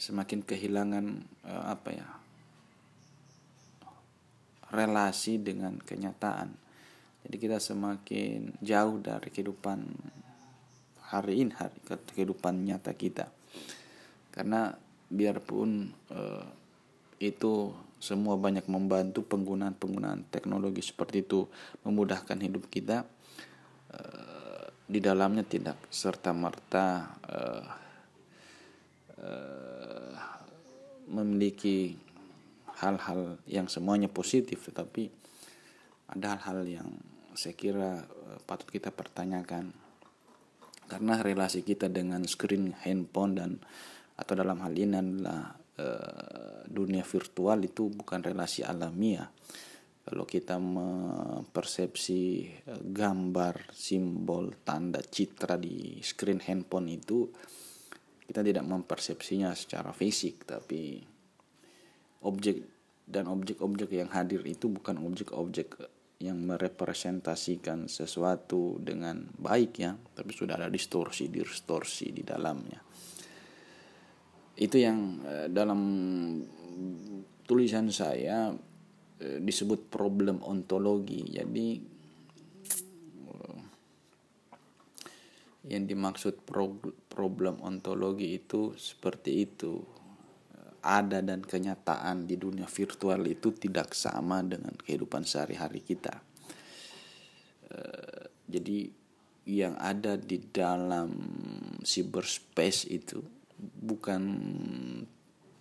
[0.00, 2.21] semakin kehilangan apa ya
[4.72, 6.48] relasi dengan kenyataan.
[7.22, 9.78] Jadi kita semakin jauh dari kehidupan
[11.12, 13.28] hari ini, hari kehidupan nyata kita.
[14.32, 14.72] Karena
[15.12, 16.48] biarpun uh,
[17.20, 17.70] itu
[18.02, 21.46] semua banyak membantu penggunaan-penggunaan teknologi seperti itu
[21.86, 23.06] memudahkan hidup kita,
[23.94, 27.66] uh, di dalamnya tidak serta merta uh,
[29.22, 30.16] uh,
[31.12, 31.94] memiliki
[32.82, 35.08] hal-hal yang semuanya positif tetapi
[36.10, 36.88] ada hal-hal yang
[37.32, 39.72] saya kira uh, patut kita pertanyakan.
[40.90, 43.50] Karena relasi kita dengan screen handphone dan
[44.12, 49.30] atau dalam hal ini adalah uh, dunia virtual itu bukan relasi alamiah.
[50.02, 57.24] Kalau kita mempersepsi uh, gambar simbol tanda citra di screen handphone itu
[58.28, 61.00] kita tidak mempersepsinya secara fisik tapi
[62.24, 62.71] objek
[63.12, 65.76] dan objek-objek yang hadir itu bukan objek-objek
[66.22, 72.80] yang merepresentasikan sesuatu dengan baik ya, tapi sudah ada distorsi, distorsi di dalamnya.
[74.56, 75.80] Itu yang eh, dalam
[77.44, 78.54] tulisan saya
[79.20, 81.26] eh, disebut problem ontologi.
[81.26, 81.68] Jadi
[83.28, 83.60] eh,
[85.74, 86.46] yang dimaksud
[87.10, 90.01] problem ontologi itu seperti itu
[90.82, 96.18] ada dan kenyataan di dunia virtual itu tidak sama dengan kehidupan sehari-hari kita.
[97.70, 98.90] Uh, jadi
[99.46, 101.14] yang ada di dalam
[101.86, 103.22] cyberspace itu
[103.58, 104.22] bukan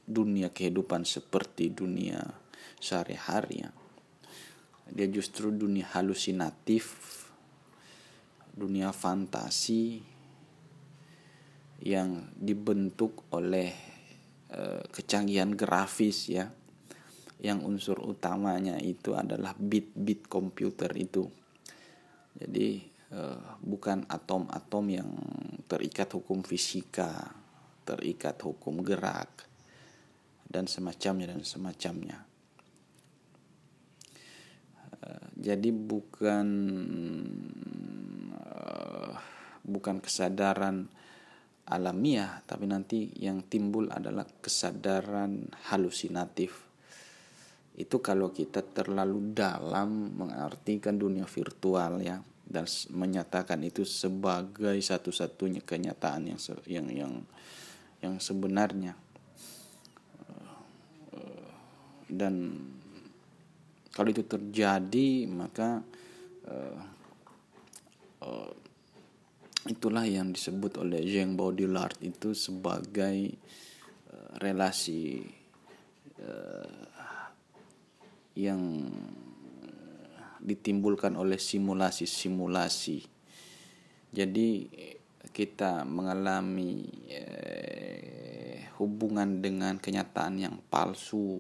[0.10, 2.22] dunia kehidupan seperti dunia
[2.82, 3.72] sehari-hari ya.
[4.92, 6.98] Dia justru dunia halusinatif,
[8.52, 10.04] dunia fantasi
[11.82, 13.90] yang dibentuk oleh Eh,
[14.92, 16.52] kecanggihan grafis ya.
[17.42, 21.26] Yang unsur utamanya itu adalah bit-bit komputer itu.
[22.38, 22.86] Jadi
[23.16, 25.10] uh, bukan atom-atom yang
[25.66, 27.42] terikat hukum fisika
[27.82, 29.50] terikat hukum gerak
[30.46, 32.18] dan semacamnya dan semacamnya.
[35.02, 36.48] Uh, jadi bukan
[39.62, 40.90] bukan kesadaran
[41.69, 46.69] alamiah tapi nanti yang timbul adalah kesadaran halusinatif.
[47.78, 52.19] Itu kalau kita terlalu dalam mengartikan dunia virtual ya
[52.52, 57.13] dan menyatakan itu sebagai satu-satunya kenyataan yang yang yang
[58.04, 58.97] yang sebenarnya.
[62.12, 62.60] Dan
[63.95, 65.80] kalau itu terjadi maka
[66.43, 66.80] uh,
[68.28, 68.52] uh,
[69.69, 73.38] itulah yang disebut oleh Jean Baudrillard itu sebagai
[74.10, 75.21] uh, relasi
[76.21, 76.89] uh,
[78.34, 78.89] yang
[80.41, 83.06] ditimbulkan oleh simulasi-simulasi.
[84.12, 84.50] Jadi
[85.32, 91.39] kita mengalami eh, hubungan dengan kenyataan yang palsu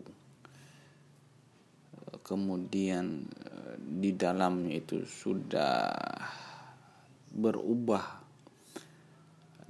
[2.21, 5.91] kemudian eh, di dalamnya itu sudah
[7.31, 8.21] berubah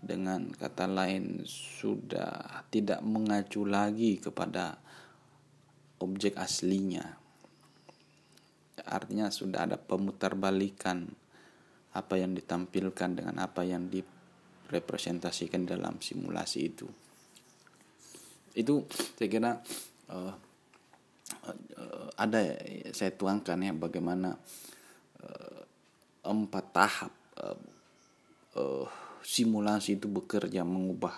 [0.02, 4.82] dengan kata lain sudah tidak mengacu lagi kepada
[6.02, 7.22] objek aslinya.
[8.82, 11.06] Artinya sudah ada pemutarbalikan
[11.94, 16.90] apa yang ditampilkan dengan apa yang direpresentasikan dalam simulasi itu.
[18.58, 19.52] Itu saya kira
[20.10, 20.34] uh,
[21.46, 22.58] uh, ada
[22.90, 24.34] saya tuangkan ya bagaimana
[25.22, 25.62] uh,
[26.26, 28.88] empat tahap uh,
[29.22, 31.14] simulasi itu bekerja mengubah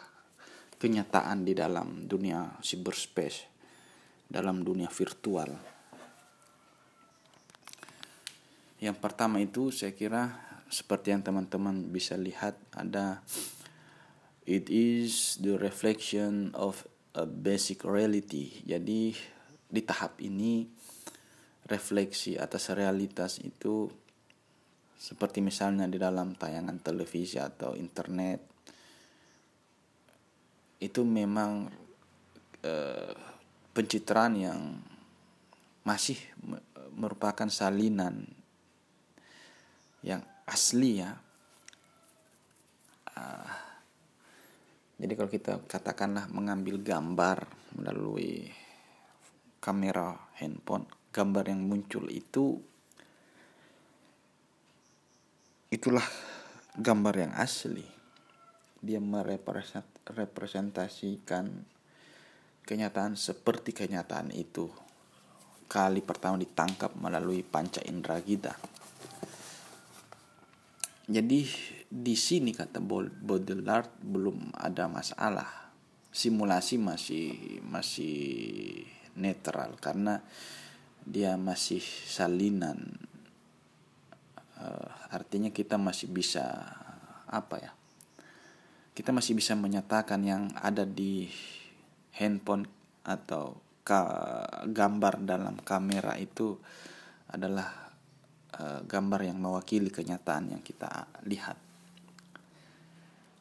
[0.79, 3.47] kenyataan di dalam dunia cyberspace
[4.27, 5.51] dalam dunia virtual.
[8.83, 10.35] Yang pertama itu saya kira
[10.67, 13.23] seperti yang teman-teman bisa lihat ada
[14.43, 16.83] it is the reflection of
[17.15, 18.59] a basic reality.
[18.67, 19.15] Jadi
[19.71, 20.67] di tahap ini
[21.71, 23.87] refleksi atas realitas itu
[25.03, 28.39] seperti misalnya di dalam tayangan televisi atau internet
[30.79, 31.67] itu memang
[32.63, 33.15] uh,
[33.75, 34.59] pencitraan yang
[35.83, 36.15] masih
[36.95, 38.23] merupakan salinan
[40.07, 41.11] yang asli ya.
[43.11, 43.51] Uh,
[44.95, 47.43] jadi kalau kita katakanlah mengambil gambar
[47.75, 48.47] melalui
[49.59, 52.63] kamera handphone gambar yang muncul itu
[55.73, 56.05] itulah
[56.77, 57.81] gambar yang asli.
[58.77, 61.49] Dia merepresentasikan
[62.61, 64.69] kenyataan seperti kenyataan itu.
[65.65, 68.53] Kali pertama ditangkap melalui panca indera kita.
[71.09, 71.49] Jadi
[71.89, 72.77] di sini kata
[73.25, 75.73] Baudrillard belum ada masalah.
[76.13, 78.85] Simulasi masih masih
[79.17, 80.21] netral karena
[81.01, 83.09] dia masih salinan
[85.11, 86.45] artinya kita masih bisa
[87.27, 87.71] apa ya
[88.93, 91.25] kita masih bisa menyatakan yang ada di
[92.13, 92.69] handphone
[93.01, 93.57] atau
[94.69, 96.55] gambar dalam kamera itu
[97.27, 97.91] adalah
[98.55, 101.57] uh, gambar yang mewakili kenyataan yang kita lihat.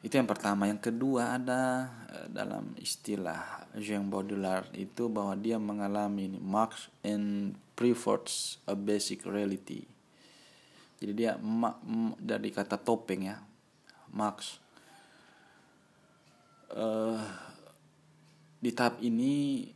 [0.02, 0.66] Itu yang pertama.
[0.66, 8.56] Yang kedua ada uh, dalam istilah Jean Baudrillard itu bahwa dia mengalami marks and prefers
[8.66, 9.91] a basic reality
[11.02, 11.74] jadi dia ma,
[12.16, 13.42] dari kata topeng ya
[14.14, 14.62] marks
[16.70, 17.18] uh,
[18.62, 19.66] di tahap ini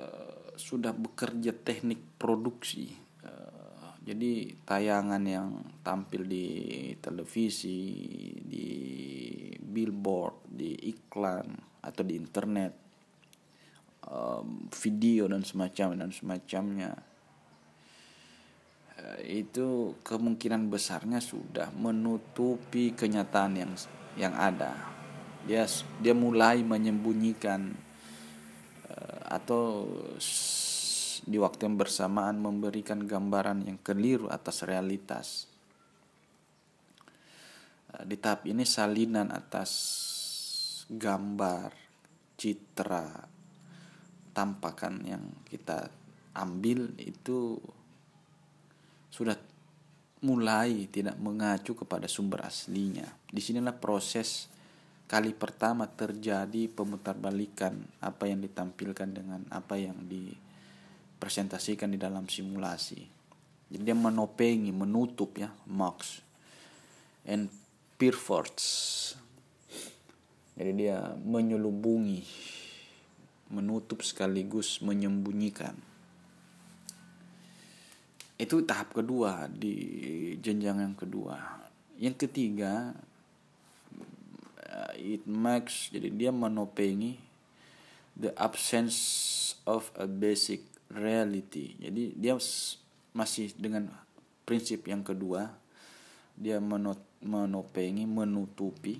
[0.00, 3.08] uh, sudah bekerja teknik produksi.
[4.08, 6.48] Jadi tayangan yang tampil di
[6.96, 7.92] televisi,
[8.40, 8.68] di
[9.60, 11.44] billboard, di iklan
[11.84, 12.72] atau di internet,
[14.08, 16.96] um, video dan semacam dan semacamnya.
[16.96, 17.17] uh,
[19.22, 23.72] itu kemungkinan besarnya sudah menutupi kenyataan yang
[24.18, 24.74] yang ada.
[25.46, 25.64] Dia
[26.02, 27.72] dia mulai menyembunyikan
[28.90, 29.86] uh, atau
[31.28, 35.44] di waktu yang bersamaan memberikan gambaran yang keliru atas realitas.
[37.92, 39.70] Eh, di tahap ini salinan atas
[40.88, 41.68] gambar,
[42.40, 43.28] citra,
[44.32, 45.92] tampakan yang kita
[46.32, 47.60] ambil itu
[49.18, 49.34] sudah
[50.22, 53.06] mulai tidak mengacu kepada sumber aslinya.
[53.26, 54.46] Di sinilah proses
[55.10, 60.30] kali pertama terjadi pemutarbalikan apa yang ditampilkan dengan apa yang di
[61.18, 63.02] presentasikan di dalam simulasi.
[63.68, 66.22] Jadi dia menopengi, menutup ya, Marx
[67.26, 67.50] and
[67.98, 68.66] Pierforts.
[70.54, 72.22] Jadi dia menyelubungi,
[73.50, 75.87] menutup sekaligus menyembunyikan.
[78.38, 79.74] Itu tahap kedua di
[80.38, 81.36] jenjang yang kedua.
[81.98, 82.94] Yang ketiga,
[84.98, 87.18] it makes jadi dia menopengi
[88.18, 88.98] the absence
[89.64, 92.34] of a basic reality jadi dia
[93.14, 93.88] masih dengan
[94.42, 95.54] prinsip yang kedua
[96.34, 96.58] dia
[97.22, 98.98] menopengi menutupi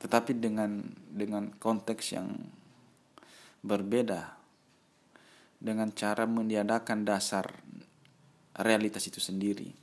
[0.00, 2.28] tetapi dengan dengan konteks yang
[3.64, 4.35] berbeda
[5.66, 7.50] dengan cara meniadakan dasar
[8.54, 9.74] realitas itu sendiri.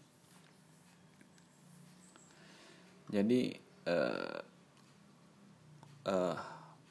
[3.12, 3.52] Jadi
[3.92, 4.40] uh,
[6.08, 6.38] uh,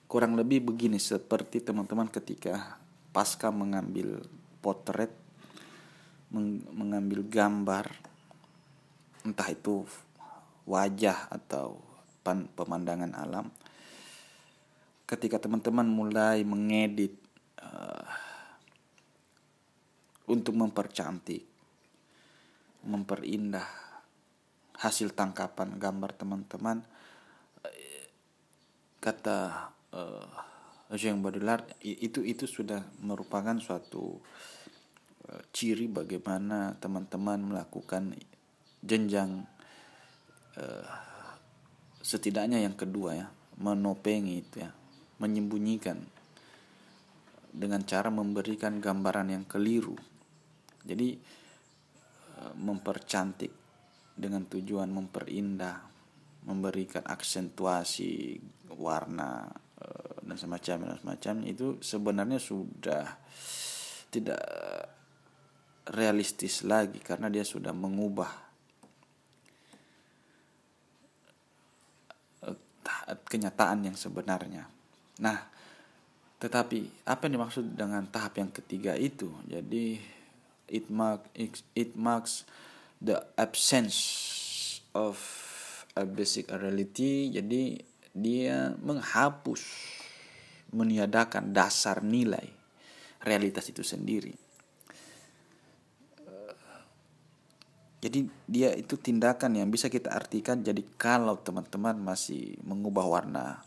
[0.05, 2.76] kurang lebih begini seperti teman-teman ketika
[3.16, 4.20] pasca mengambil
[4.61, 5.11] potret,
[6.28, 7.88] meng mengambil gambar,
[9.24, 9.88] entah itu
[10.68, 11.80] wajah atau
[12.55, 13.51] pemandangan alam.
[15.09, 17.18] Ketika teman-teman mulai mengedit
[17.59, 18.01] uh,
[20.31, 21.43] untuk mempercantik
[22.83, 23.66] memperindah
[24.83, 26.83] hasil tangkapan gambar teman-teman.
[29.03, 29.39] Kata
[29.91, 30.31] uh,
[30.95, 34.23] Jean Baudrillard itu itu sudah merupakan suatu
[35.27, 38.14] uh, ciri bagaimana teman-teman melakukan
[38.79, 39.43] jenjang
[40.55, 40.87] uh,
[42.03, 43.27] setidaknya yang kedua ya
[43.59, 44.70] menopengi itu ya
[45.18, 46.03] menyembunyikan
[47.51, 49.95] dengan cara memberikan gambaran yang keliru
[50.83, 51.18] jadi
[52.59, 53.53] mempercantik
[54.12, 55.78] dengan tujuan memperindah,
[56.45, 58.37] memberikan aksentuasi
[58.76, 59.47] warna
[59.78, 63.05] eh, dan semacam dan semacam itu sebenarnya sudah
[64.12, 64.43] tidak
[65.93, 68.30] realistis lagi karena dia sudah mengubah
[72.49, 72.57] eh,
[73.26, 74.66] kenyataan yang sebenarnya.
[75.22, 75.39] Nah,
[76.43, 79.30] tetapi apa yang dimaksud dengan tahap yang ketiga itu?
[79.47, 80.20] Jadi
[80.73, 82.49] it mark it marks
[82.99, 84.01] the absence
[84.97, 85.20] of
[85.93, 87.29] a basic reality.
[87.29, 87.77] Jadi
[88.16, 89.61] dia menghapus
[90.73, 92.49] meniadakan dasar nilai
[93.20, 94.33] realitas itu sendiri.
[98.03, 100.59] Jadi dia itu tindakan yang bisa kita artikan.
[100.64, 103.62] Jadi kalau teman-teman masih mengubah warna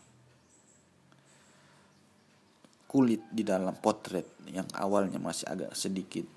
[2.84, 6.35] kulit di dalam potret yang awalnya masih agak sedikit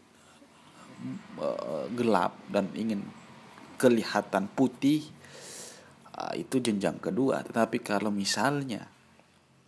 [1.39, 3.03] uh, gelap dan ingin
[3.79, 5.07] kelihatan putih
[6.15, 7.43] uh, itu jenjang kedua.
[7.43, 8.87] Tetapi kalau misalnya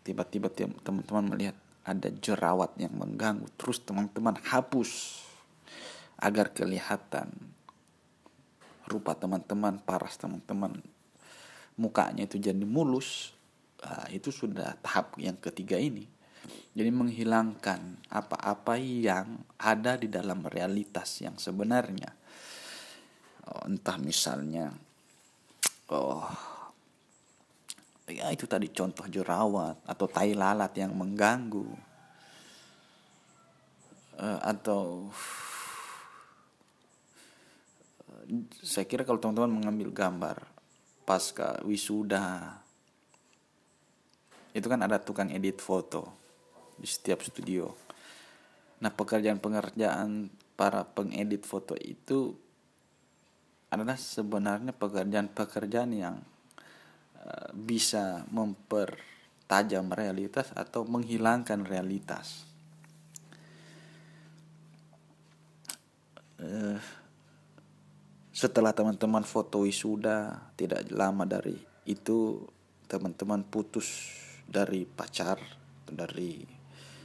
[0.01, 5.21] tiba-tiba teman-teman melihat ada jerawat yang mengganggu terus teman-teman hapus
[6.21, 7.33] agar kelihatan
[8.85, 10.77] rupa teman-teman paras teman-teman
[11.79, 13.33] mukanya itu jadi mulus
[13.81, 16.05] uh, itu sudah tahap yang ketiga ini
[16.71, 22.09] jadi menghilangkan apa-apa yang ada di dalam realitas yang sebenarnya.
[23.51, 24.71] Oh, entah misalnya
[25.91, 26.23] oh
[28.07, 31.67] ya itu tadi contoh jerawat atau tai lalat yang mengganggu
[34.19, 35.11] uh, atau
[38.63, 40.37] saya kira kalau teman-teman mengambil gambar
[41.03, 42.55] pasca wisuda
[44.55, 46.20] itu kan ada tukang edit foto
[46.81, 47.69] di setiap studio.
[48.81, 52.33] Nah, pekerjaan-pekerjaan para pengedit foto itu
[53.69, 56.17] adalah sebenarnya pekerjaan-pekerjaan yang
[57.21, 62.49] uh, bisa mempertajam realitas atau menghilangkan realitas.
[66.41, 66.81] Uh,
[68.33, 71.53] setelah teman-teman foto wisuda tidak lama dari
[71.85, 72.41] itu
[72.89, 74.09] teman-teman putus
[74.49, 75.37] dari pacar
[75.85, 76.60] dari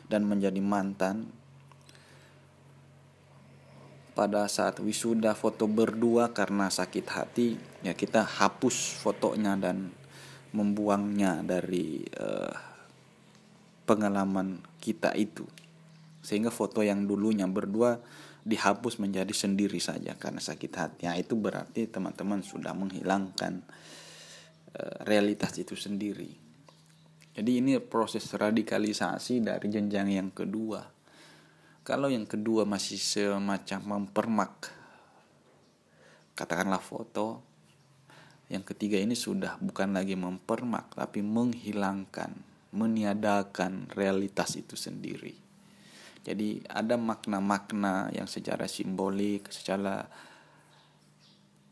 [0.06, 1.26] dan menjadi mantan
[4.16, 7.48] pada saat wisuda foto berdua karena sakit hati
[7.84, 9.92] ya kita hapus fotonya dan
[10.56, 12.54] membuangnya dari uh,
[13.84, 15.44] pengalaman kita itu.
[16.24, 18.00] Sehingga foto yang dulunya berdua
[18.40, 21.00] dihapus menjadi sendiri saja karena sakit hati.
[21.04, 23.60] Ya itu berarti teman-teman sudah menghilangkan
[24.80, 26.45] uh, realitas itu sendiri
[27.36, 30.80] jadi ini proses radikalisasi dari jenjang yang kedua.
[31.84, 34.72] Kalau yang kedua masih semacam mempermak,
[36.32, 37.44] katakanlah foto,
[38.48, 42.32] yang ketiga ini sudah bukan lagi mempermak, tapi menghilangkan,
[42.72, 45.36] meniadakan realitas itu sendiri.
[46.24, 50.08] Jadi ada makna-makna yang secara simbolik, secara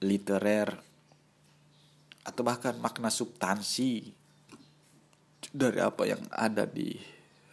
[0.04, 0.76] literer,
[2.20, 4.23] atau bahkan makna substansi
[5.54, 6.98] dari apa yang ada di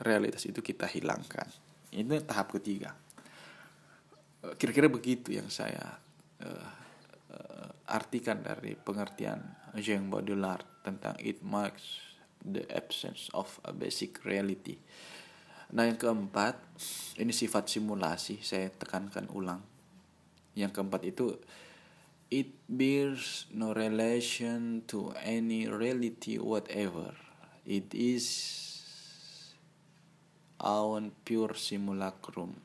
[0.01, 1.45] realitas itu kita hilangkan.
[1.93, 2.97] Ini tahap ketiga.
[4.41, 6.01] Eh, kira-kira begitu yang saya
[6.41, 6.69] uh,
[7.29, 9.37] uh, artikan dari pengertian
[9.77, 12.01] Jean Baudrillard tentang it marks
[12.41, 14.81] the absence of a basic reality.
[15.77, 16.57] Nah yang keempat
[17.21, 19.61] ini sifat simulasi saya tekankan ulang.
[20.57, 21.37] Yang keempat itu
[22.33, 27.13] it bears no relation to any reality whatever.
[27.61, 28.25] It is
[30.57, 32.57] our pure simulacrum.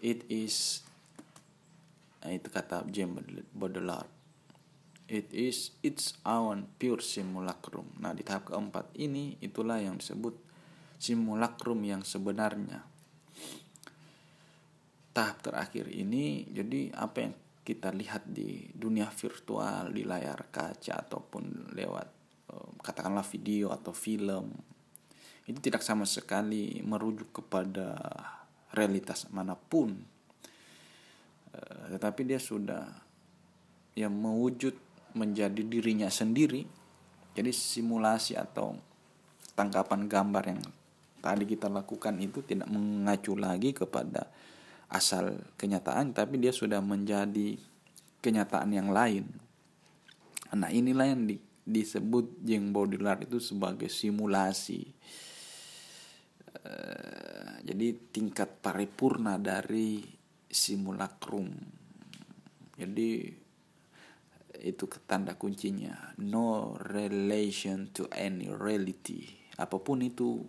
[0.00, 0.84] It is
[2.24, 4.08] nah, itu kata James Baudelaire.
[5.08, 7.88] It is its own pure simulacrum.
[8.00, 10.36] Nah di tahap keempat ini itulah yang disebut
[11.00, 12.84] simulacrum yang sebenarnya.
[15.12, 21.76] Tahap terakhir ini jadi apa yang kita lihat di dunia virtual di layar kaca ataupun
[21.76, 22.17] lewat
[22.82, 24.54] katakanlah video atau film
[25.48, 27.96] itu tidak sama sekali merujuk kepada
[28.76, 29.96] realitas mana pun.
[31.48, 32.84] Uh, tetapi dia sudah
[33.96, 34.76] yang mewujud
[35.16, 36.68] menjadi dirinya sendiri.
[37.32, 38.76] Jadi simulasi atau
[39.56, 40.60] tangkapan gambar yang
[41.24, 44.28] tadi kita lakukan itu tidak mengacu lagi kepada
[44.88, 47.56] asal kenyataan tapi dia sudah menjadi
[48.20, 49.24] kenyataan yang lain.
[50.52, 54.88] Nah inilah yang di, disebut Jeng Baudrillard itu sebagai simulasi.
[56.64, 60.00] Eh, jadi tingkat paripurna dari
[60.48, 61.52] simulacrum.
[62.80, 63.28] Jadi
[64.64, 66.16] itu tanda kuncinya.
[66.24, 69.28] No relation to any reality.
[69.60, 70.40] Apa pun itu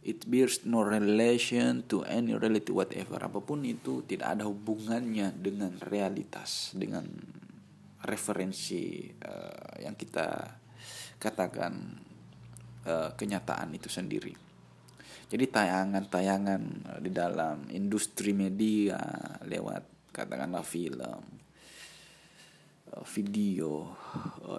[0.00, 3.18] it bears no relation to any reality whatever.
[3.18, 7.04] Apa pun itu tidak ada hubungannya dengan realitas dengan
[8.04, 10.28] referensi uh, yang kita
[11.20, 11.72] katakan
[12.88, 14.32] uh, kenyataan itu sendiri.
[15.30, 18.98] Jadi tayangan-tayangan eh, di dalam industri media
[19.46, 21.38] lewat katakanlah film
[23.06, 23.94] video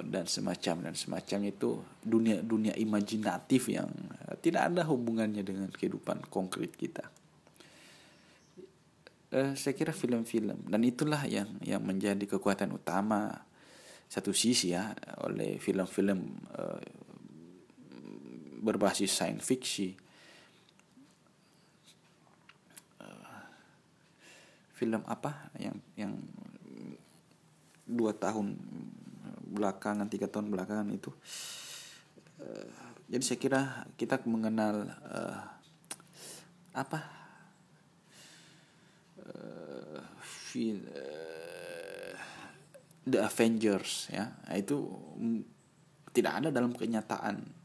[0.08, 3.92] dan semacam dan semacamnya itu dunia dunia imajinatif yang
[4.39, 7.12] tidak ada hubungannya dengan kehidupan konkret kita
[9.32, 10.68] saya kira film-film.
[10.68, 13.32] Dan itulah yang yang menjadi kekuatan utama
[14.12, 14.92] satu sisi ya
[15.24, 16.36] oleh film-film
[18.60, 19.96] berbasis science fiction.
[24.76, 26.18] Film apa yang yang
[27.86, 28.58] dua tahun
[29.54, 31.14] belakangan tiga tahun belakangan itu?
[32.42, 32.66] Uh,
[33.06, 33.62] jadi saya kira
[33.94, 35.38] kita mengenal uh,
[36.74, 37.21] apa
[40.22, 42.14] feel, uh,
[43.08, 44.78] The Avengers ya itu
[46.12, 47.62] tidak ada dalam kenyataan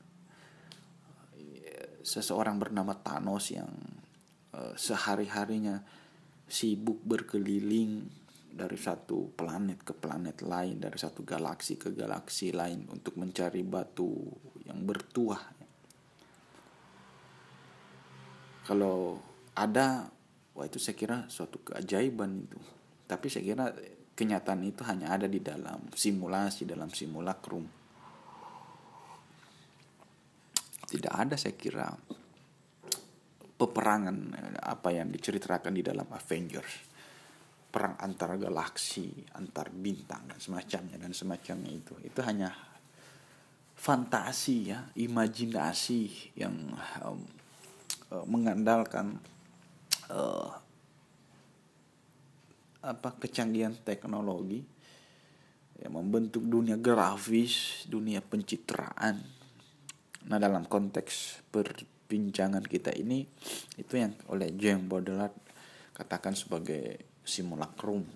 [2.07, 3.67] seseorang bernama Thanos yang
[4.55, 5.83] uh, sehari harinya
[6.47, 8.07] sibuk berkeliling
[8.57, 14.17] dari satu planet ke planet lain, dari satu galaksi ke galaksi lain untuk mencari batu
[14.65, 15.43] yang bertuah.
[18.65, 19.21] Kalau
[19.53, 20.09] ada,
[20.57, 22.59] wah itu saya kira suatu keajaiban itu.
[23.05, 23.67] Tapi saya kira
[24.17, 27.69] kenyataan itu hanya ada di dalam simulasi, dalam simulacrum.
[30.87, 31.87] Tidak ada saya kira
[33.57, 36.97] peperangan eh, apa yang diceritakan di dalam Avengers
[37.67, 42.49] perang antar galaksi antar bintang dan semacamnya dan semacamnya itu itu hanya
[43.77, 46.57] fantasi ya imajinasi yang
[47.05, 47.21] um,
[48.25, 49.21] mengandalkan
[50.13, 50.51] uh,
[52.87, 54.63] apa kecanggihan teknologi
[55.83, 59.19] yang membentuk dunia grafis dunia pencitraan
[60.27, 61.75] nah dalam konteks per
[62.07, 63.27] perbincangan kita ini
[63.75, 65.35] itu yang oleh Jean Baudelaire
[65.91, 68.07] katakan sebagai simulacrum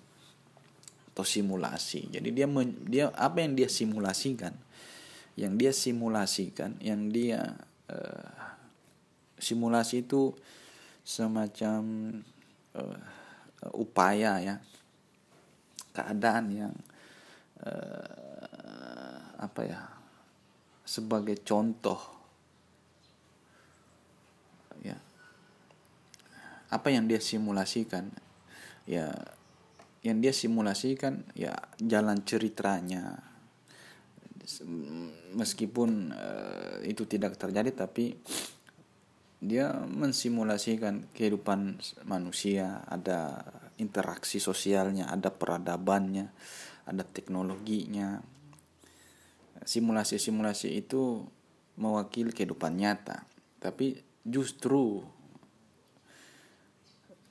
[1.11, 2.07] atau simulasi.
[2.07, 4.55] Jadi dia men, dia apa yang dia simulasikan?
[5.35, 7.59] Yang dia simulasikan, yang dia
[7.91, 8.31] uh,
[9.35, 10.31] simulasi itu
[11.01, 11.81] semacam
[12.77, 12.99] uh,
[13.75, 14.55] upaya ya
[15.91, 16.73] keadaan yang
[17.65, 19.81] uh, apa ya
[20.85, 22.21] sebagai contoh
[26.71, 28.07] apa yang dia simulasikan?
[28.87, 29.11] Ya
[30.01, 33.19] yang dia simulasikan ya jalan ceritanya.
[35.35, 38.15] Meskipun uh, itu tidak terjadi tapi
[39.41, 43.41] dia mensimulasikan kehidupan manusia ada
[43.81, 46.29] interaksi sosialnya ada peradabannya
[46.85, 48.21] ada teknologinya
[49.65, 51.25] simulasi-simulasi itu
[51.81, 53.25] mewakili kehidupan nyata
[53.57, 55.01] tapi justru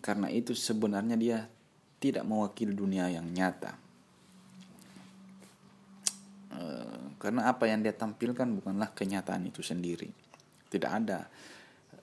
[0.02, 1.38] karena itu sebenarnya dia
[2.00, 3.76] tidak mewakili dunia yang nyata.
[6.50, 10.10] Uh, karena apa yang dia tampilkan bukanlah kenyataan itu sendiri
[10.66, 11.18] tidak ada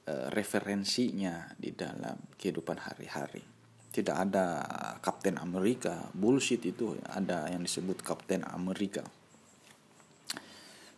[0.08, 3.44] uh, referensinya di dalam kehidupan hari-hari.
[3.92, 4.62] Tidak ada
[5.02, 9.04] Kapten Amerika bullshit itu ada yang disebut Kapten Amerika.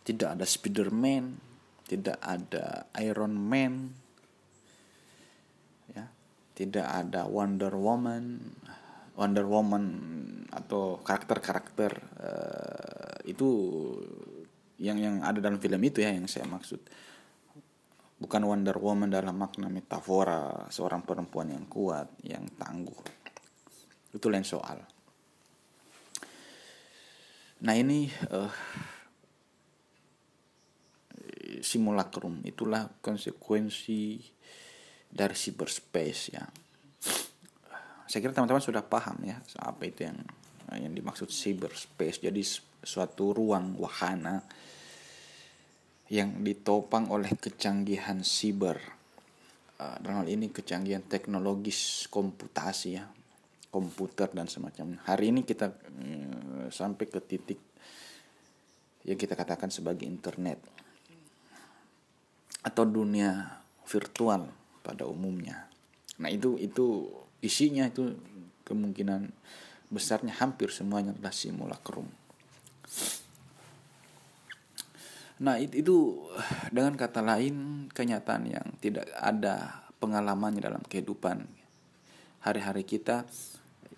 [0.04, 1.50] Tidak ada Spiderman
[1.90, 3.90] tidak ada Iron Man
[5.90, 6.06] ya.
[6.54, 8.38] Tidak ada Wonder Woman
[9.18, 9.84] Wonder Woman
[10.54, 11.92] atau karakter-karakter
[12.22, 13.50] uh, itu
[14.78, 16.78] yang yang ada dalam film itu ya yang saya maksud
[18.20, 23.00] bukan Wonder Woman dalam makna metafora seorang perempuan yang kuat, yang tangguh.
[24.12, 24.84] Itu lain soal.
[27.64, 28.52] Nah ini uh,
[31.64, 34.20] simulacrum itulah konsekuensi
[35.08, 36.44] dari cyberspace ya.
[38.10, 40.18] Saya kira teman-teman sudah paham ya apa itu yang
[40.76, 42.20] yang dimaksud cyberspace.
[42.20, 42.42] Jadi
[42.84, 44.44] suatu ruang wahana
[46.10, 48.82] yang ditopang oleh kecanggihan siber.
[49.80, 53.06] Uh, dalam hal ini kecanggihan teknologis komputasi ya
[53.70, 54.98] komputer dan semacamnya.
[55.06, 57.62] Hari ini kita uh, sampai ke titik
[59.06, 60.60] yang kita katakan sebagai internet
[62.60, 64.50] atau dunia virtual
[64.84, 65.70] pada umumnya.
[66.20, 67.08] Nah itu itu
[67.40, 68.12] isinya itu
[68.66, 69.32] kemungkinan
[69.88, 72.06] besarnya hampir semuanya adalah simulacrum
[75.40, 76.20] Nah itu,
[76.74, 81.44] dengan kata lain kenyataan yang tidak ada pengalamannya dalam kehidupan
[82.40, 83.28] hari-hari kita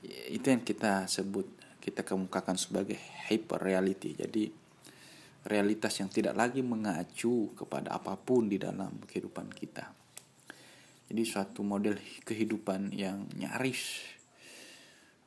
[0.02, 1.46] itu yang kita sebut
[1.78, 2.98] kita kemukakan sebagai
[3.30, 4.14] hyper reality.
[4.18, 4.50] Jadi
[5.46, 9.90] realitas yang tidak lagi mengacu kepada apa pun di dalam kehidupan kita.
[11.10, 14.00] Jadi suatu model kehidupan yang nyaris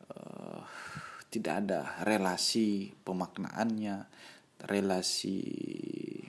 [0.07, 0.63] uh,
[1.27, 4.07] tidak ada relasi pemaknaannya,
[4.63, 5.41] relasi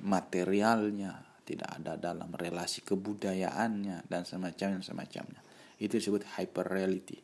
[0.03, 5.41] materialnya, tidak ada dalam relasi kebudayaannya dan semacamnya semacamnya.
[5.79, 7.19] Itu disebut hyper reality.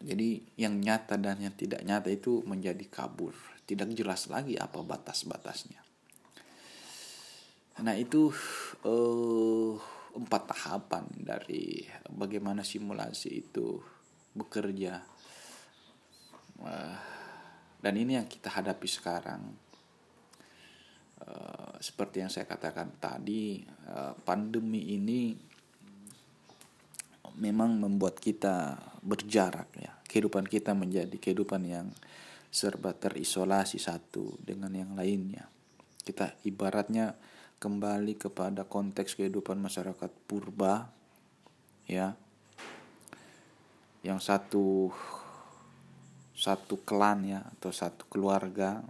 [0.00, 3.36] Jadi yang nyata dan yang tidak nyata itu menjadi kabur,
[3.68, 5.82] tidak jelas lagi apa batas-batasnya.
[7.84, 8.32] Nah itu
[8.84, 9.76] uh,
[10.16, 13.80] empat tahapan dari bagaimana simulasi itu
[14.32, 15.04] bekerja.
[17.80, 19.56] Dan ini yang kita hadapi sekarang
[21.20, 23.60] Eh, seperti yang saya katakan tadi,
[23.92, 25.36] uh, pandemi ini
[27.36, 29.92] memang membuat kita berjarak ya.
[30.04, 31.92] Kehidupan kita menjadi kehidupan yang
[32.48, 35.48] serba terisolasi satu dengan yang lainnya.
[36.00, 37.16] Kita ibaratnya
[37.60, 40.88] kembali kepada konteks kehidupan masyarakat purba
[41.84, 42.16] ya.
[44.00, 44.88] Yang satu
[46.40, 48.80] satu klan ya atau satu keluarga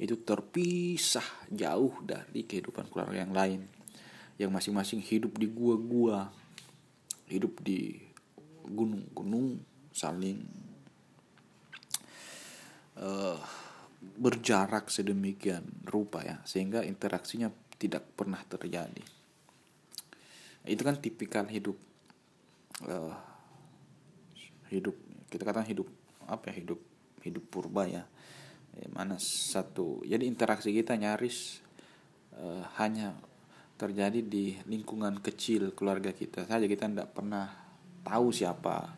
[0.00, 3.68] itu terpisah jauh dari kehidupan keluarga yang lain.
[4.40, 6.32] Yang masing-masing hidup di gua-gua
[7.28, 8.00] hidup di
[8.64, 9.60] gunung-gunung
[9.92, 10.40] saling
[12.96, 13.36] uh,
[14.16, 19.04] berjarak sedemikian rupa ya sehingga interaksinya tidak pernah terjadi.
[20.64, 21.76] Itu kan tipikal hidup
[22.86, 23.16] uh,
[24.70, 24.94] hidup
[25.28, 25.97] kita katakan hidup
[26.28, 26.80] apa ya hidup
[27.24, 28.04] hidup purba ya
[28.76, 31.64] ya, mana satu jadi interaksi kita nyaris
[32.36, 33.16] uh, hanya
[33.78, 37.46] terjadi di lingkungan kecil keluarga kita saja kita tidak pernah
[38.02, 38.94] tahu siapa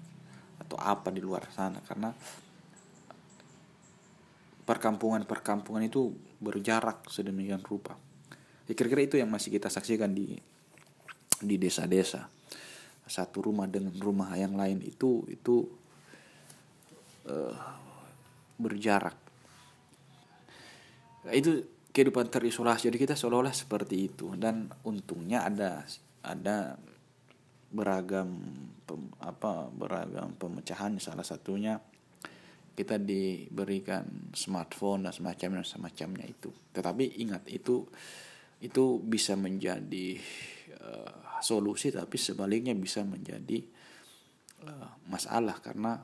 [0.61, 2.13] atau apa di luar sana karena
[4.71, 7.99] perkampungan-perkampungan itu berjarak sedemikian rupa.
[8.71, 10.39] Ya, kira-kira itu yang masih kita saksikan di
[11.43, 12.31] di desa-desa.
[13.11, 15.67] Satu rumah dengan rumah yang lain itu itu
[17.29, 17.57] uh,
[18.61, 19.17] berjarak.
[21.29, 22.89] Itu kehidupan terisolasi.
[22.89, 24.33] Jadi kita seolah-olah seperti itu.
[24.39, 25.85] Dan untungnya ada
[26.25, 26.79] ada
[27.71, 28.41] beragam
[28.87, 30.97] pem, apa beragam pemecahan.
[31.03, 31.79] Salah satunya
[32.75, 36.49] kita diberikan smartphone dan semacamnya semacamnya itu.
[36.73, 37.85] Tetapi ingat itu
[38.61, 40.21] itu bisa menjadi
[40.81, 43.61] uh, solusi tapi sebaliknya bisa menjadi
[44.65, 45.59] uh, masalah.
[45.61, 45.99] Karena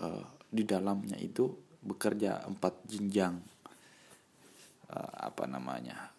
[0.00, 3.38] uh, di dalamnya itu bekerja empat jenjang
[4.90, 6.10] uh, apa namanya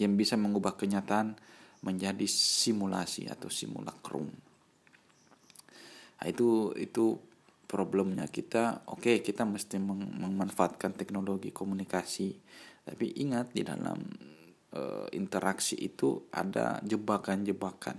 [0.00, 1.36] yang bisa mengubah kenyataan
[1.82, 4.30] menjadi simulasi atau simulacrum.
[6.22, 7.18] Nah, itu itu
[7.66, 8.86] problemnya kita.
[8.94, 12.30] Oke, okay, kita mesti meng memanfaatkan teknologi komunikasi,
[12.86, 13.98] tapi ingat di dalam
[14.78, 17.98] uh, interaksi itu ada jebakan-jebakan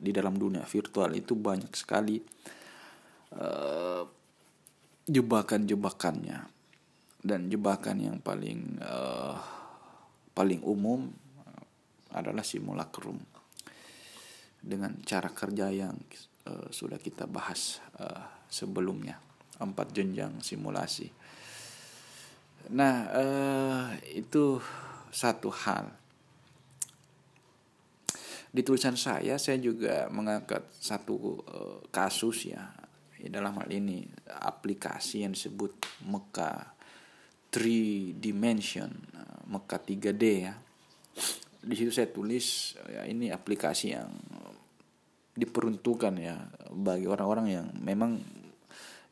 [0.00, 2.18] di dalam dunia virtual itu banyak sekali
[3.34, 4.04] uh,
[5.10, 6.38] jebakan-jebakannya
[7.20, 9.36] dan jebakan yang paling uh,
[10.32, 11.10] paling umum
[12.10, 13.18] adalah simulacrum
[14.60, 15.94] dengan cara kerja yang
[16.46, 19.16] uh, sudah kita bahas uh, sebelumnya
[19.60, 21.08] empat jenjang simulasi.
[22.72, 24.60] Nah uh, itu
[25.12, 25.92] satu hal.
[28.50, 32.79] Di tulisan saya saya juga mengangkat satu uh, kasus ya
[33.28, 35.76] dalam hal ini aplikasi yang disebut
[36.08, 36.72] Meka
[37.52, 38.88] 3 dimension
[39.50, 40.54] Meka 3D ya.
[41.60, 44.08] Di situ saya tulis ya ini aplikasi yang
[45.34, 46.36] diperuntukkan ya
[46.72, 48.16] bagi orang-orang yang memang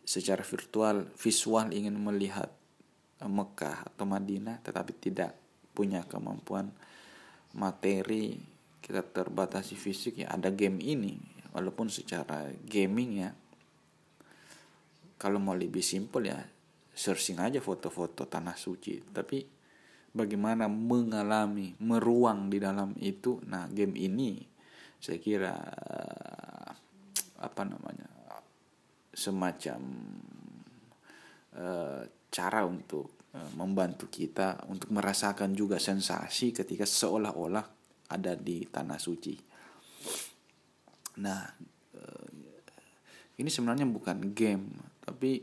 [0.07, 2.49] secara virtual visual ingin melihat
[3.21, 5.37] Mekah atau Madinah tetapi tidak
[5.75, 6.71] punya kemampuan
[7.59, 8.39] materi
[8.79, 11.19] kita terbatasi fisik ya ada game ini.
[11.53, 13.31] Walaupun secara gaming ya
[15.19, 16.39] kalau mau lebih simpel ya
[16.95, 19.03] searching aja foto-foto tanah suci.
[19.03, 19.43] Tapi
[20.15, 23.43] bagaimana mengalami meruang di dalam itu?
[23.51, 24.39] Nah game ini
[24.99, 26.71] saya kira uh,
[27.39, 28.07] apa namanya
[29.15, 29.81] semacam
[31.59, 37.67] uh, cara untuk uh, membantu kita untuk merasakan juga sensasi ketika seolah-olah
[38.09, 39.35] ada di tanah suci.
[41.19, 41.43] Nah
[43.39, 44.67] ini sebenarnya bukan game
[45.09, 45.41] tapi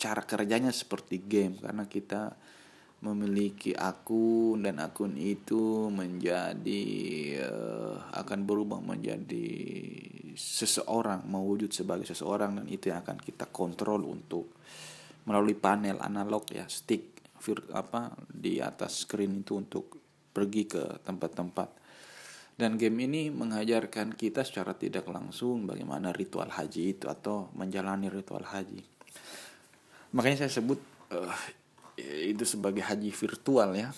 [0.00, 2.32] cara kerjanya seperti game karena kita
[3.04, 6.84] memiliki akun dan akun itu menjadi
[7.44, 9.44] uh, akan berubah menjadi
[10.32, 14.56] seseorang mewujud sebagai seseorang dan itu yang akan kita kontrol untuk
[15.28, 20.00] melalui panel analog ya stick vir, apa di atas screen itu untuk
[20.32, 21.84] pergi ke tempat-tempat.
[22.54, 28.46] Dan game ini mengajarkan kita secara tidak langsung bagaimana ritual haji itu atau menjalani ritual
[28.46, 28.93] haji
[30.14, 30.78] makanya saya sebut
[31.10, 31.34] uh,
[31.98, 33.90] itu sebagai haji virtual ya.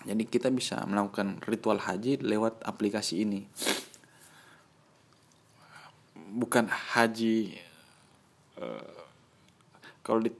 [0.00, 3.44] Jadi kita bisa melakukan ritual haji lewat aplikasi ini.
[6.16, 7.60] Bukan haji
[8.56, 9.00] uh,
[10.00, 10.32] kalau di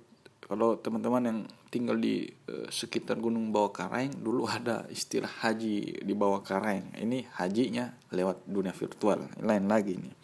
[0.51, 1.39] kalau teman-teman yang
[1.71, 6.97] tinggal di uh, sekitar Gunung Bawah Karaeng dulu ada istilah haji di Bawah Karaeng.
[6.97, 10.15] Ini hajinya lewat dunia virtual, lain lagi nih.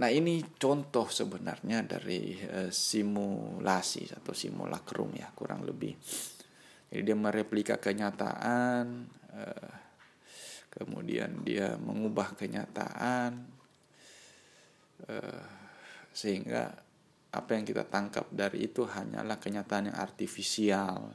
[0.00, 5.92] Nah ini contoh sebenarnya dari uh, simulasi atau simulacrum ya kurang lebih.
[6.88, 8.84] Jadi dia mereplika kenyataan,
[9.36, 9.72] uh,
[10.72, 13.32] kemudian dia mengubah kenyataan,
[15.08, 15.44] uh,
[16.12, 16.72] sehingga
[17.32, 21.12] apa yang kita tangkap dari itu hanyalah kenyataan yang artifisial,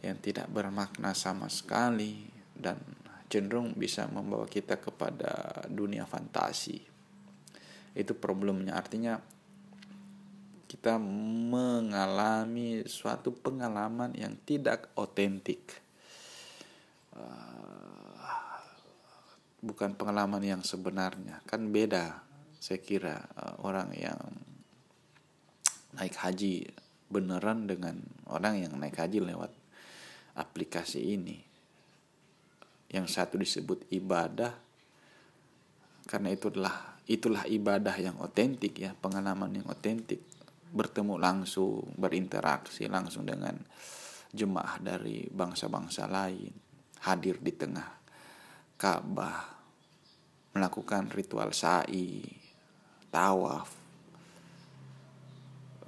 [0.00, 2.76] yang tidak bermakna sama sekali dan
[3.28, 6.97] cenderung bisa membawa kita kepada dunia fantasi
[7.98, 8.78] itu problemnya.
[8.78, 9.18] Artinya
[10.70, 11.02] kita
[11.50, 15.82] mengalami suatu pengalaman yang tidak otentik.
[17.10, 18.54] Uh,
[19.58, 21.42] bukan pengalaman yang sebenarnya.
[21.42, 22.22] Kan beda
[22.62, 24.22] saya kira uh, orang yang
[25.98, 26.70] naik haji
[27.10, 27.98] beneran dengan
[28.30, 29.50] orang yang naik haji lewat
[30.38, 31.42] aplikasi ini.
[32.88, 34.54] Yang satu disebut ibadah
[36.08, 40.20] karena itu adalah itulah ibadah yang otentik ya pengalaman yang otentik.
[40.68, 43.56] Bertemu langsung berinteraksi langsung dengan
[44.28, 46.52] jemaah dari bangsa-bangsa lain.
[47.08, 47.88] Hadir di tengah
[48.76, 49.56] Ka'bah
[50.52, 52.20] melakukan ritual sa'i
[53.08, 53.70] tawaf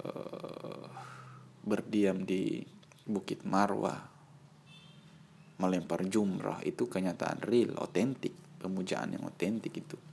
[0.01, 0.85] uh,
[1.61, 2.65] berdiam di
[3.05, 4.01] Bukit Marwah
[5.61, 6.65] melempar jumrah.
[6.65, 10.10] Itu kenyataan real otentik pemujaan yang otentik itu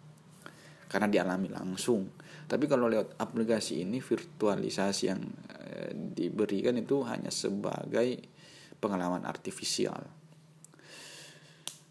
[0.88, 2.08] karena dialami langsung.
[2.48, 5.20] Tapi kalau lewat aplikasi ini virtualisasi yang
[5.52, 8.24] e, diberikan itu hanya sebagai
[8.80, 10.00] pengalaman artifisial.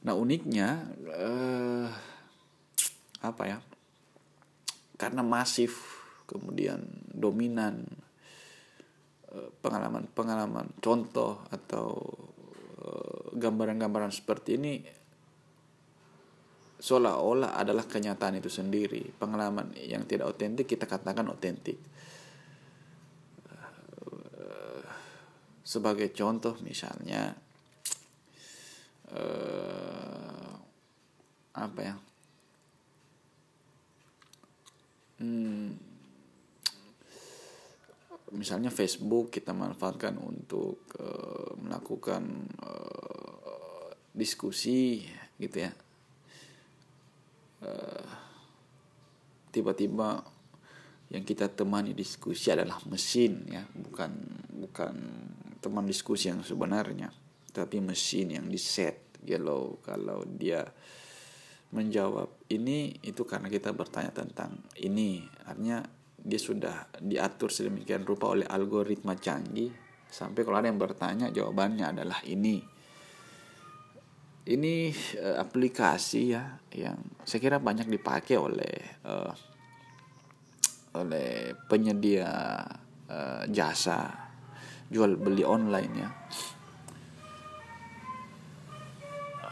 [0.01, 1.31] Nah uniknya e,
[3.21, 3.57] apa ya?
[4.97, 7.85] Karena masif kemudian dominan
[9.29, 12.01] eh, pengalaman-pengalaman contoh atau
[13.37, 14.81] gambaran-gambaran seperti ini
[16.78, 19.09] seolah-olah adalah kenyataan itu sendiri.
[19.17, 21.82] Pengalaman yang tidak otentik kita katakan otentik.
[25.67, 27.36] Sebagai contoh misalnya
[29.11, 30.55] uh,
[31.59, 31.95] apa ya?
[35.17, 35.75] Hmm,
[38.32, 45.03] misalnya Facebook kita manfaatkan untuk uh, melakukan uh, diskusi
[45.41, 45.73] gitu ya
[47.57, 48.07] Eh,
[49.49, 50.21] tiba-tiba
[51.09, 53.63] yang kita temani diskusi adalah mesin ya.
[53.65, 54.11] Bukan
[54.61, 54.95] bukan
[55.57, 57.09] teman diskusi yang sebenarnya
[57.49, 60.61] tapi mesin yang di set kalau kalau dia
[61.73, 65.25] menjawab ini itu karena kita bertanya tentang ini.
[65.49, 65.81] Artinya
[66.17, 69.73] dia sudah diatur sedemikian rupa oleh algoritma canggih
[70.07, 72.76] sampai kalau ada yang bertanya jawabannya adalah ini
[74.47, 76.95] ini uh, aplikasi ya yang
[77.27, 79.31] saya kira banyak dipakai oleh uh,
[80.95, 82.63] oleh penyedia
[83.11, 84.31] uh, jasa
[84.87, 86.09] jual beli online ya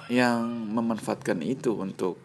[0.05, 2.21] yang memanfaatkan itu untuk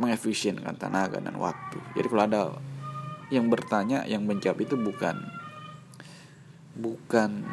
[0.00, 1.78] mengefisienkan tenaga dan waktu.
[1.94, 2.42] Jadi kalau ada
[3.28, 5.20] yang bertanya, yang menjawab itu bukan
[6.74, 7.44] bukan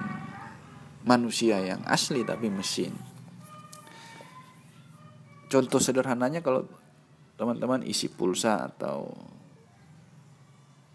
[1.05, 2.95] manusia yang asli tapi mesin.
[5.51, 6.63] Contoh sederhananya kalau
[7.35, 9.11] teman-teman isi pulsa atau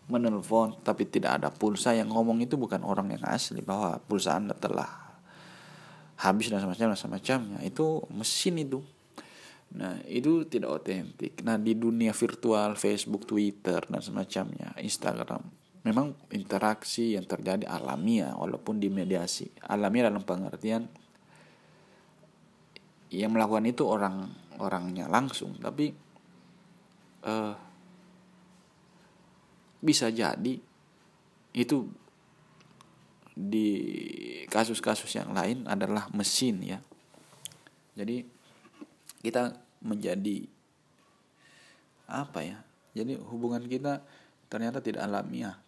[0.08, 4.56] menelpon tapi tidak ada pulsa yang ngomong itu bukan orang yang asli bahwa pulsa Anda
[4.56, 4.88] telah
[6.24, 7.58] habis dan semacamnya semacamnya.
[7.60, 8.80] Itu mesin itu.
[9.76, 11.44] Nah itu tidak otentik.
[11.44, 18.82] Nah di dunia virtual Facebook Twitter dan semacamnya Instagram memang interaksi yang terjadi alamiah walaupun
[18.82, 20.90] dimediasi alamiah dalam pengertian
[23.14, 24.26] yang melakukan itu orang
[24.58, 25.92] orangnya langsung tapi
[27.26, 27.54] uh,
[29.82, 30.54] bisa jadi
[31.56, 31.78] itu
[33.36, 33.68] di
[34.48, 36.80] kasus-kasus yang lain adalah mesin ya.
[37.92, 38.24] Jadi
[39.20, 39.52] kita
[39.84, 40.48] menjadi
[42.08, 42.58] apa ya?
[42.96, 44.00] Jadi hubungan kita
[44.48, 45.60] ternyata tidak alamiah.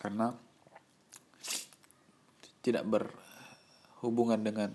[0.00, 0.32] Karena
[2.64, 2.88] tidak
[4.02, 4.74] berhubungan dengan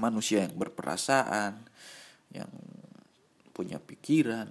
[0.00, 1.60] manusia yang berperasaan,
[2.32, 2.48] yang
[3.52, 4.48] punya pikiran,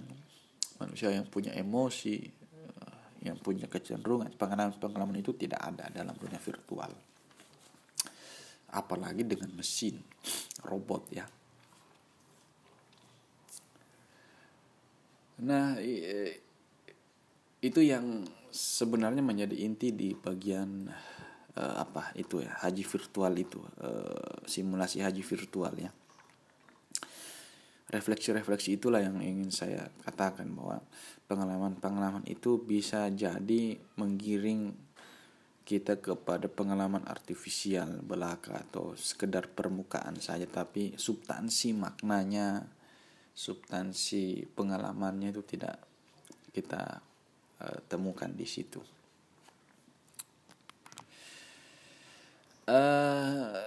[0.78, 2.96] manusia yang punya emosi eh,
[3.26, 4.30] yang punya kecenderungan.
[4.38, 6.94] Pengalaman-pengalaman itu tidak ada dalam dunia virtual.
[8.70, 9.98] Apalagi dengan mesin
[10.62, 11.26] robot ya.
[15.42, 15.82] Nah
[17.58, 18.22] itu yang
[18.54, 20.86] sebenarnya menjadi inti di bagian
[21.58, 25.90] uh, apa itu ya haji virtual itu uh, simulasi haji virtual ya.
[27.94, 30.82] Refleksi-refleksi itulah yang ingin saya katakan bahwa
[31.30, 34.74] pengalaman-pengalaman itu bisa jadi menggiring
[35.64, 42.68] kita kepada pengalaman artifisial belaka atau sekedar permukaan saja tapi substansi maknanya
[43.32, 45.80] substansi pengalamannya itu tidak
[46.52, 47.00] kita
[47.64, 48.93] uh, temukan di situ
[52.68, 53.60] uh,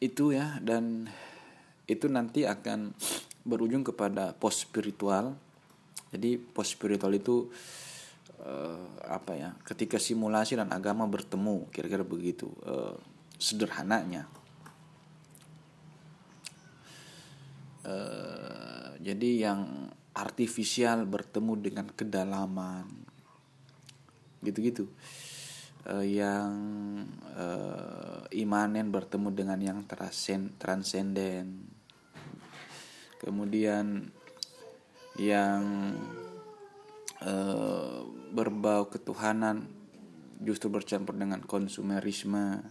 [0.00, 1.10] itu ya dan
[1.90, 2.94] itu nanti akan
[3.42, 5.34] berujung kepada post spiritual.
[6.10, 7.50] Jadi post spiritual itu
[8.42, 12.94] uh, apa ya ketika simulasi dan agama bertemu kira-kira begitu uh,
[13.38, 14.26] sederhananya.
[17.80, 22.84] Uh, jadi yang artifisial bertemu dengan kedalaman
[24.44, 24.88] gitu-gitu
[25.88, 26.50] uh, yang
[27.36, 29.78] uh, imanen bertemu dengan yang
[30.58, 31.70] transenden.
[33.20, 34.08] Kemudian
[35.20, 35.62] yang
[37.20, 38.00] uh,
[38.32, 39.68] berbau ketuhanan
[40.40, 42.64] justru bercampur dengan konsumerisme.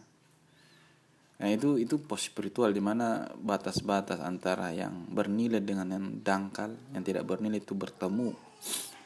[1.40, 7.04] Nah itu itu pos spiritual di mana batas-batas antara yang bernilai dengan yang dangkal yang
[7.06, 8.36] tidak bernilai itu bertemu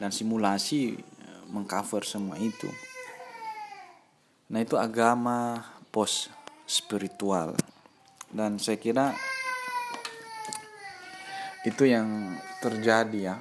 [0.02, 0.98] dan simulasi
[1.54, 2.66] mengcover semua itu
[4.54, 6.30] nah itu agama pos
[6.70, 7.58] spiritual.
[8.30, 9.10] Dan saya kira
[11.66, 13.36] itu yang terjadi ya.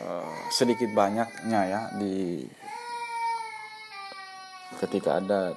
[0.00, 2.42] Uh, sedikit banyaknya ya di
[4.82, 5.54] ketika ada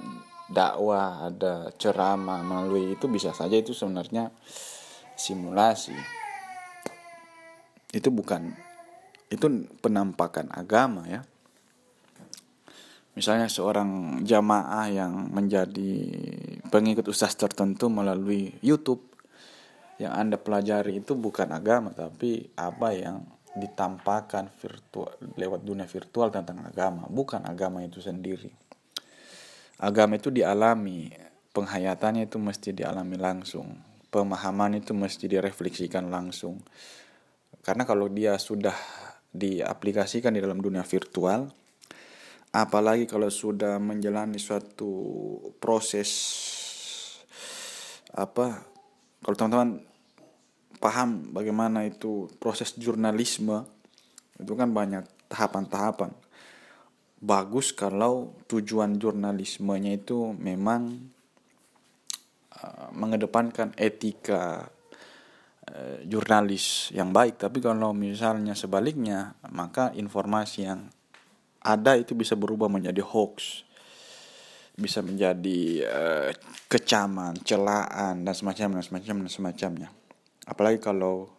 [0.52, 4.30] dakwah ada ceramah melalui itu bisa saja itu sebenarnya
[5.18, 5.98] simulasi.
[7.90, 8.54] Itu bukan
[9.34, 9.50] itu
[9.82, 11.26] penampakan agama ya
[13.14, 15.94] misalnya seorang jamaah yang menjadi
[16.70, 19.02] pengikut ustaz tertentu melalui YouTube
[20.02, 23.22] yang Anda pelajari itu bukan agama tapi apa yang
[23.54, 28.50] ditampakkan virtual lewat dunia virtual tentang agama, bukan agama itu sendiri.
[29.78, 31.14] Agama itu dialami,
[31.54, 33.78] penghayatannya itu mesti dialami langsung,
[34.10, 36.66] pemahaman itu mesti direfleksikan langsung.
[37.62, 38.76] Karena kalau dia sudah
[39.30, 41.50] diaplikasikan di dalam dunia virtual,
[42.54, 44.94] apalagi kalau sudah menjalani suatu
[45.58, 46.10] proses
[48.14, 48.62] apa
[49.26, 49.82] kalau teman-teman
[50.78, 53.66] paham bagaimana itu proses jurnalisme
[54.38, 56.12] itu kan banyak tahapan-tahapan.
[57.24, 61.00] Bagus kalau tujuan jurnalismenya itu memang
[62.60, 64.68] uh, mengedepankan etika
[65.72, 67.40] uh, jurnalis yang baik.
[67.40, 70.92] Tapi kalau misalnya sebaliknya maka informasi yang
[71.64, 73.64] ada itu bisa berubah menjadi hoax.
[74.74, 76.30] Bisa menjadi uh,
[76.66, 79.90] kecaman celaan dan semacamnya semacam dan semacamnya.
[80.50, 81.30] Apalagi kalau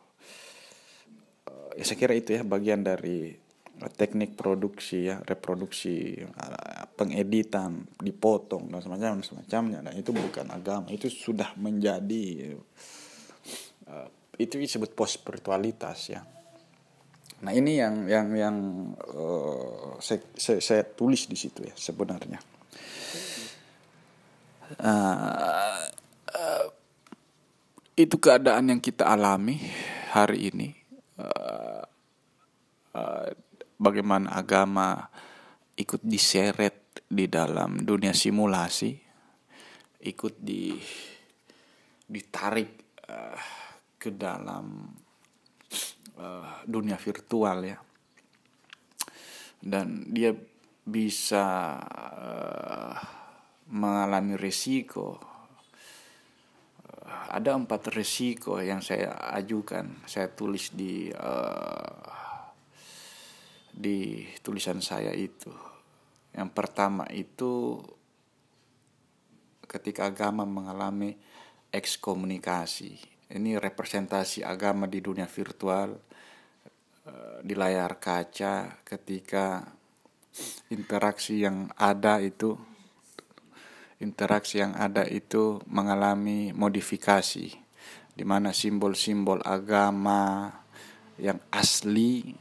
[1.51, 3.35] uh, ya saya kira itu ya bagian dari
[3.75, 9.79] teknik produksi ya reproduksi uh, pengeditan dipotong dan semacam dan semacamnya.
[9.83, 12.55] Dan itu bukan agama itu sudah menjadi
[13.91, 14.09] uh,
[14.39, 16.23] itu disebut post spiritualitas ya
[17.45, 18.57] nah ini yang yang yang
[19.13, 22.41] uh, saya, saya, saya tulis di situ ya sebenarnya.
[24.81, 25.85] Uh,
[26.33, 26.67] uh,
[27.95, 29.61] itu keadaan yang kita alami
[30.11, 30.69] hari ini.
[31.21, 31.85] Uh,
[32.97, 33.29] uh,
[33.77, 35.13] bagaimana agama
[35.77, 38.97] ikut diseret di dalam dunia simulasi,
[40.01, 40.75] ikut di
[42.09, 43.39] ditarik uh,
[44.01, 44.91] ke dalam
[46.19, 47.79] uh, dunia virtual ya,
[49.63, 50.35] dan dia
[50.85, 52.97] bisa uh,
[53.73, 55.17] mengalami risiko.
[56.85, 62.05] Uh, ada empat risiko yang saya ajukan, saya tulis di uh,
[63.75, 65.51] di tulisan saya itu.
[66.35, 67.83] Yang pertama itu
[69.67, 71.19] ketika agama mengalami
[71.75, 73.14] ekskomunikasi.
[73.35, 75.91] Ini representasi agama di dunia virtual
[77.11, 79.67] eh, di layar kaca ketika
[80.71, 82.55] interaksi yang ada itu
[84.03, 87.47] interaksi yang ada itu mengalami modifikasi
[88.15, 90.51] di mana simbol-simbol agama
[91.19, 92.35] yang asli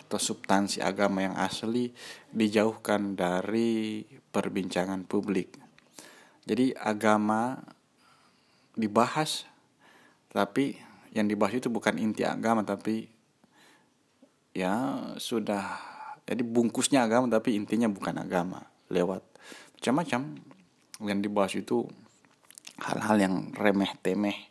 [0.00, 1.92] atau substansi agama yang asli
[2.32, 5.56] dijauhkan dari perbincangan publik.
[6.44, 7.56] Jadi agama
[8.76, 9.48] dibahas
[10.34, 10.74] tapi
[11.14, 13.06] yang dibahas itu bukan inti agama tapi
[14.50, 15.78] ya sudah
[16.26, 19.22] jadi bungkusnya agama tapi intinya bukan agama lewat
[19.84, 20.40] macam-macam.
[21.04, 21.84] Yang dibahas itu
[22.80, 24.48] hal-hal yang remeh temeh.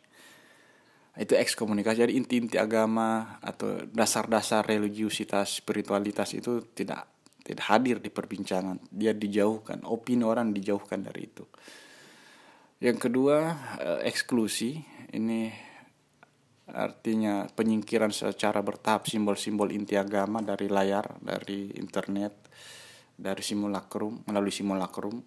[1.18, 7.10] Itu ekskomunikasi jadi inti-inti agama atau dasar-dasar religiusitas spiritualitas itu tidak
[7.42, 8.78] tidak hadir di perbincangan.
[8.94, 11.42] Dia dijauhkan opini orang dijauhkan dari itu.
[12.78, 13.36] Yang kedua
[13.82, 14.78] eh, eksklusi.
[15.14, 15.50] Ini
[16.74, 22.34] artinya penyingkiran secara bertahap simbol-simbol inti agama dari layar dari internet
[23.14, 25.22] dari simulacrum melalui simulacrum.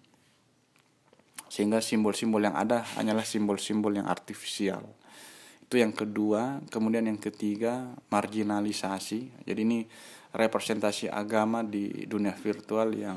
[1.48, 4.84] Sehingga simbol-simbol yang ada hanyalah simbol-simbol yang artifisial.
[5.64, 9.48] Itu yang kedua kemudian yang ketiga marginalisasi.
[9.48, 9.88] Jadi ini
[10.36, 13.16] representasi agama di dunia virtual yang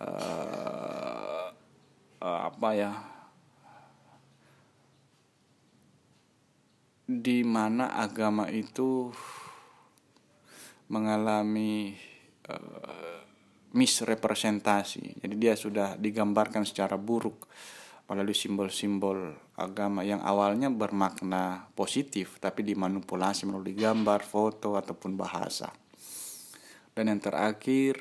[0.00, 1.48] uh,
[2.24, 2.92] uh, apa ya
[7.08, 9.08] di mana agama itu
[10.92, 11.96] mengalami
[12.52, 13.24] uh,
[13.72, 17.48] misrepresentasi jadi dia sudah digambarkan secara buruk
[18.08, 25.68] melalui simbol-simbol agama yang awalnya bermakna positif tapi dimanipulasi melalui gambar, foto ataupun bahasa.
[26.96, 28.00] Dan yang terakhir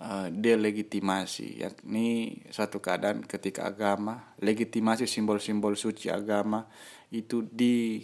[0.00, 6.64] uh, delegitimasi yakni suatu keadaan ketika agama legitimasi simbol-simbol suci agama
[7.10, 8.02] itu di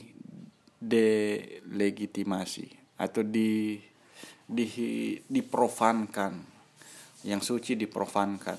[0.76, 3.78] delegitimasi atau di
[4.46, 4.66] di
[5.26, 6.34] diprofankan
[7.26, 8.58] yang suci diprofankan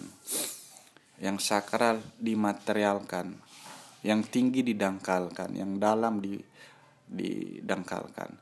[1.18, 3.34] yang sakral dimaterialkan,
[4.06, 6.38] yang tinggi didangkalkan, yang dalam di
[7.08, 8.38] didangkalkan.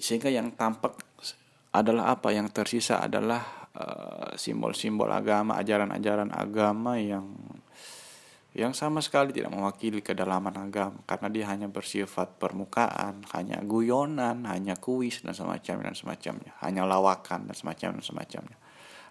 [0.00, 0.96] Sehingga yang tampak
[1.76, 2.32] adalah apa?
[2.32, 7.36] Yang tersisa adalah eh, simbol-simbol uh, agama, ajaran-ajaran agama yang
[8.56, 14.80] yang sama sekali tidak mewakili kedalaman agama karena dia hanya bersifat permukaan, hanya guyonan, hanya
[14.80, 18.56] kuis dan semacamnya dan semacamnya, hanya lawakan dan semacamnya dan semacamnya.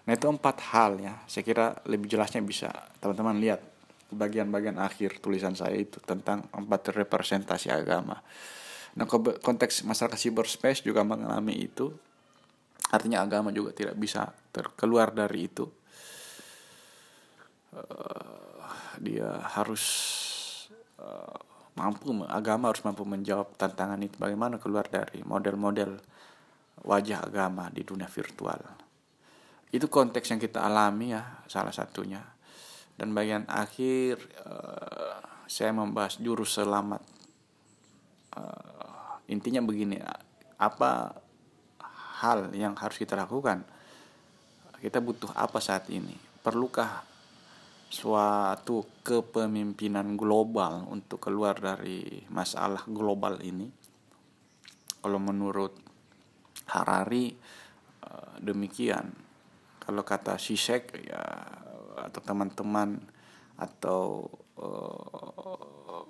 [0.06, 1.14] Nah itu empat hal ya.
[1.30, 3.62] Saya kira lebih jelasnya bisa teman-teman lihat
[4.10, 8.18] bagian-bagian akhir tulisan saya itu tentang empat representasi agama.
[8.98, 9.06] Nah
[9.42, 11.94] konteks masyarakat cyberspace juga mengalami itu.
[12.90, 15.66] Artinya agama juga tidak bisa terkeluar dari itu.
[17.74, 18.45] Uh,
[19.00, 19.84] dia harus
[21.00, 21.38] uh,
[21.76, 24.16] mampu agama harus mampu menjawab tantangan itu.
[24.16, 26.00] Bagaimana keluar dari model-model
[26.84, 28.86] wajah agama di dunia virtual
[29.74, 32.22] itu konteks yang kita alami ya salah satunya
[32.96, 34.16] dan bagian akhir
[34.46, 37.04] uh, saya membahas juru selamat.
[38.32, 40.00] Uh, intinya begini,
[40.56, 41.12] apa
[42.24, 43.62] hal yang harus kita lakukan?
[44.80, 46.16] Kita butuh apa saat ini?
[46.40, 47.04] Perlukah
[47.86, 53.70] suatu kepemimpinan global untuk keluar dari masalah global ini?
[55.00, 55.86] Kalau menurut
[56.66, 57.30] Harari
[58.02, 59.14] uh, demikian.
[59.78, 61.22] Kalau kata Sisek ya
[61.96, 62.98] atau teman-teman
[63.56, 64.26] atau
[64.58, 66.02] uh,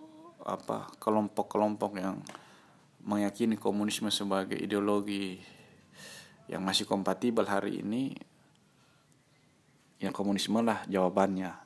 [0.46, 2.24] apa kelompok-kelompok yang
[3.04, 5.38] meyakini komunisme sebagai ideologi
[6.48, 8.14] yang masih kompatibel hari ini
[10.00, 11.65] yang komunisme lah jawabannya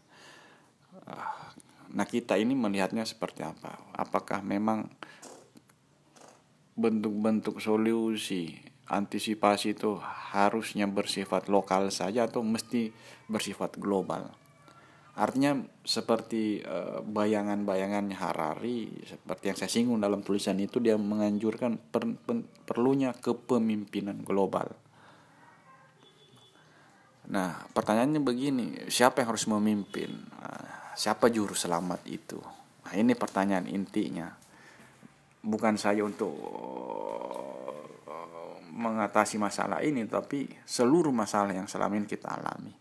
[1.90, 4.86] nah kita ini melihatnya seperti apa apakah memang
[6.78, 8.54] bentuk-bentuk solusi
[8.86, 9.98] antisipasi itu
[10.34, 12.94] harusnya bersifat lokal saja atau mesti
[13.26, 14.30] bersifat global
[15.20, 15.52] Artinya
[15.84, 22.40] seperti uh, bayangan-bayangannya Harari, seperti yang saya singgung dalam tulisan itu dia menganjurkan per, per,
[22.64, 24.72] perlunya kepemimpinan global.
[27.28, 30.08] Nah, pertanyaannya begini, siapa yang harus memimpin?
[30.40, 32.36] Uh, siapa juru selamat itu?
[32.84, 34.28] Nah, ini pertanyaan intinya.
[35.40, 36.36] Bukan saja untuk
[38.04, 42.80] uh, mengatasi masalah ini, tapi seluruh masalah yang selama ini kita alami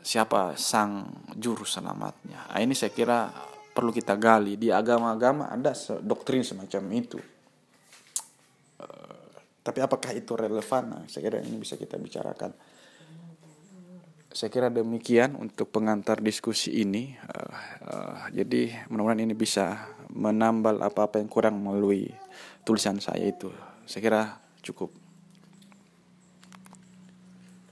[0.00, 1.04] siapa sang
[1.36, 2.48] juru selamatnya.
[2.50, 3.28] Nah, ini saya kira
[3.70, 7.20] perlu kita gali di agama-agama ada doktrin semacam itu.
[8.80, 10.84] Uh, tapi apakah itu relevan?
[10.88, 12.50] Nah, saya kira ini bisa kita bicarakan.
[14.30, 17.18] Saya kira demikian untuk pengantar diskusi ini.
[17.26, 17.50] Uh,
[17.90, 22.14] uh, jadi mudah-mudahan ini bisa menambal apa-apa yang kurang melalui
[22.62, 23.50] tulisan saya itu.
[23.90, 24.22] Saya kira
[24.62, 24.99] cukup.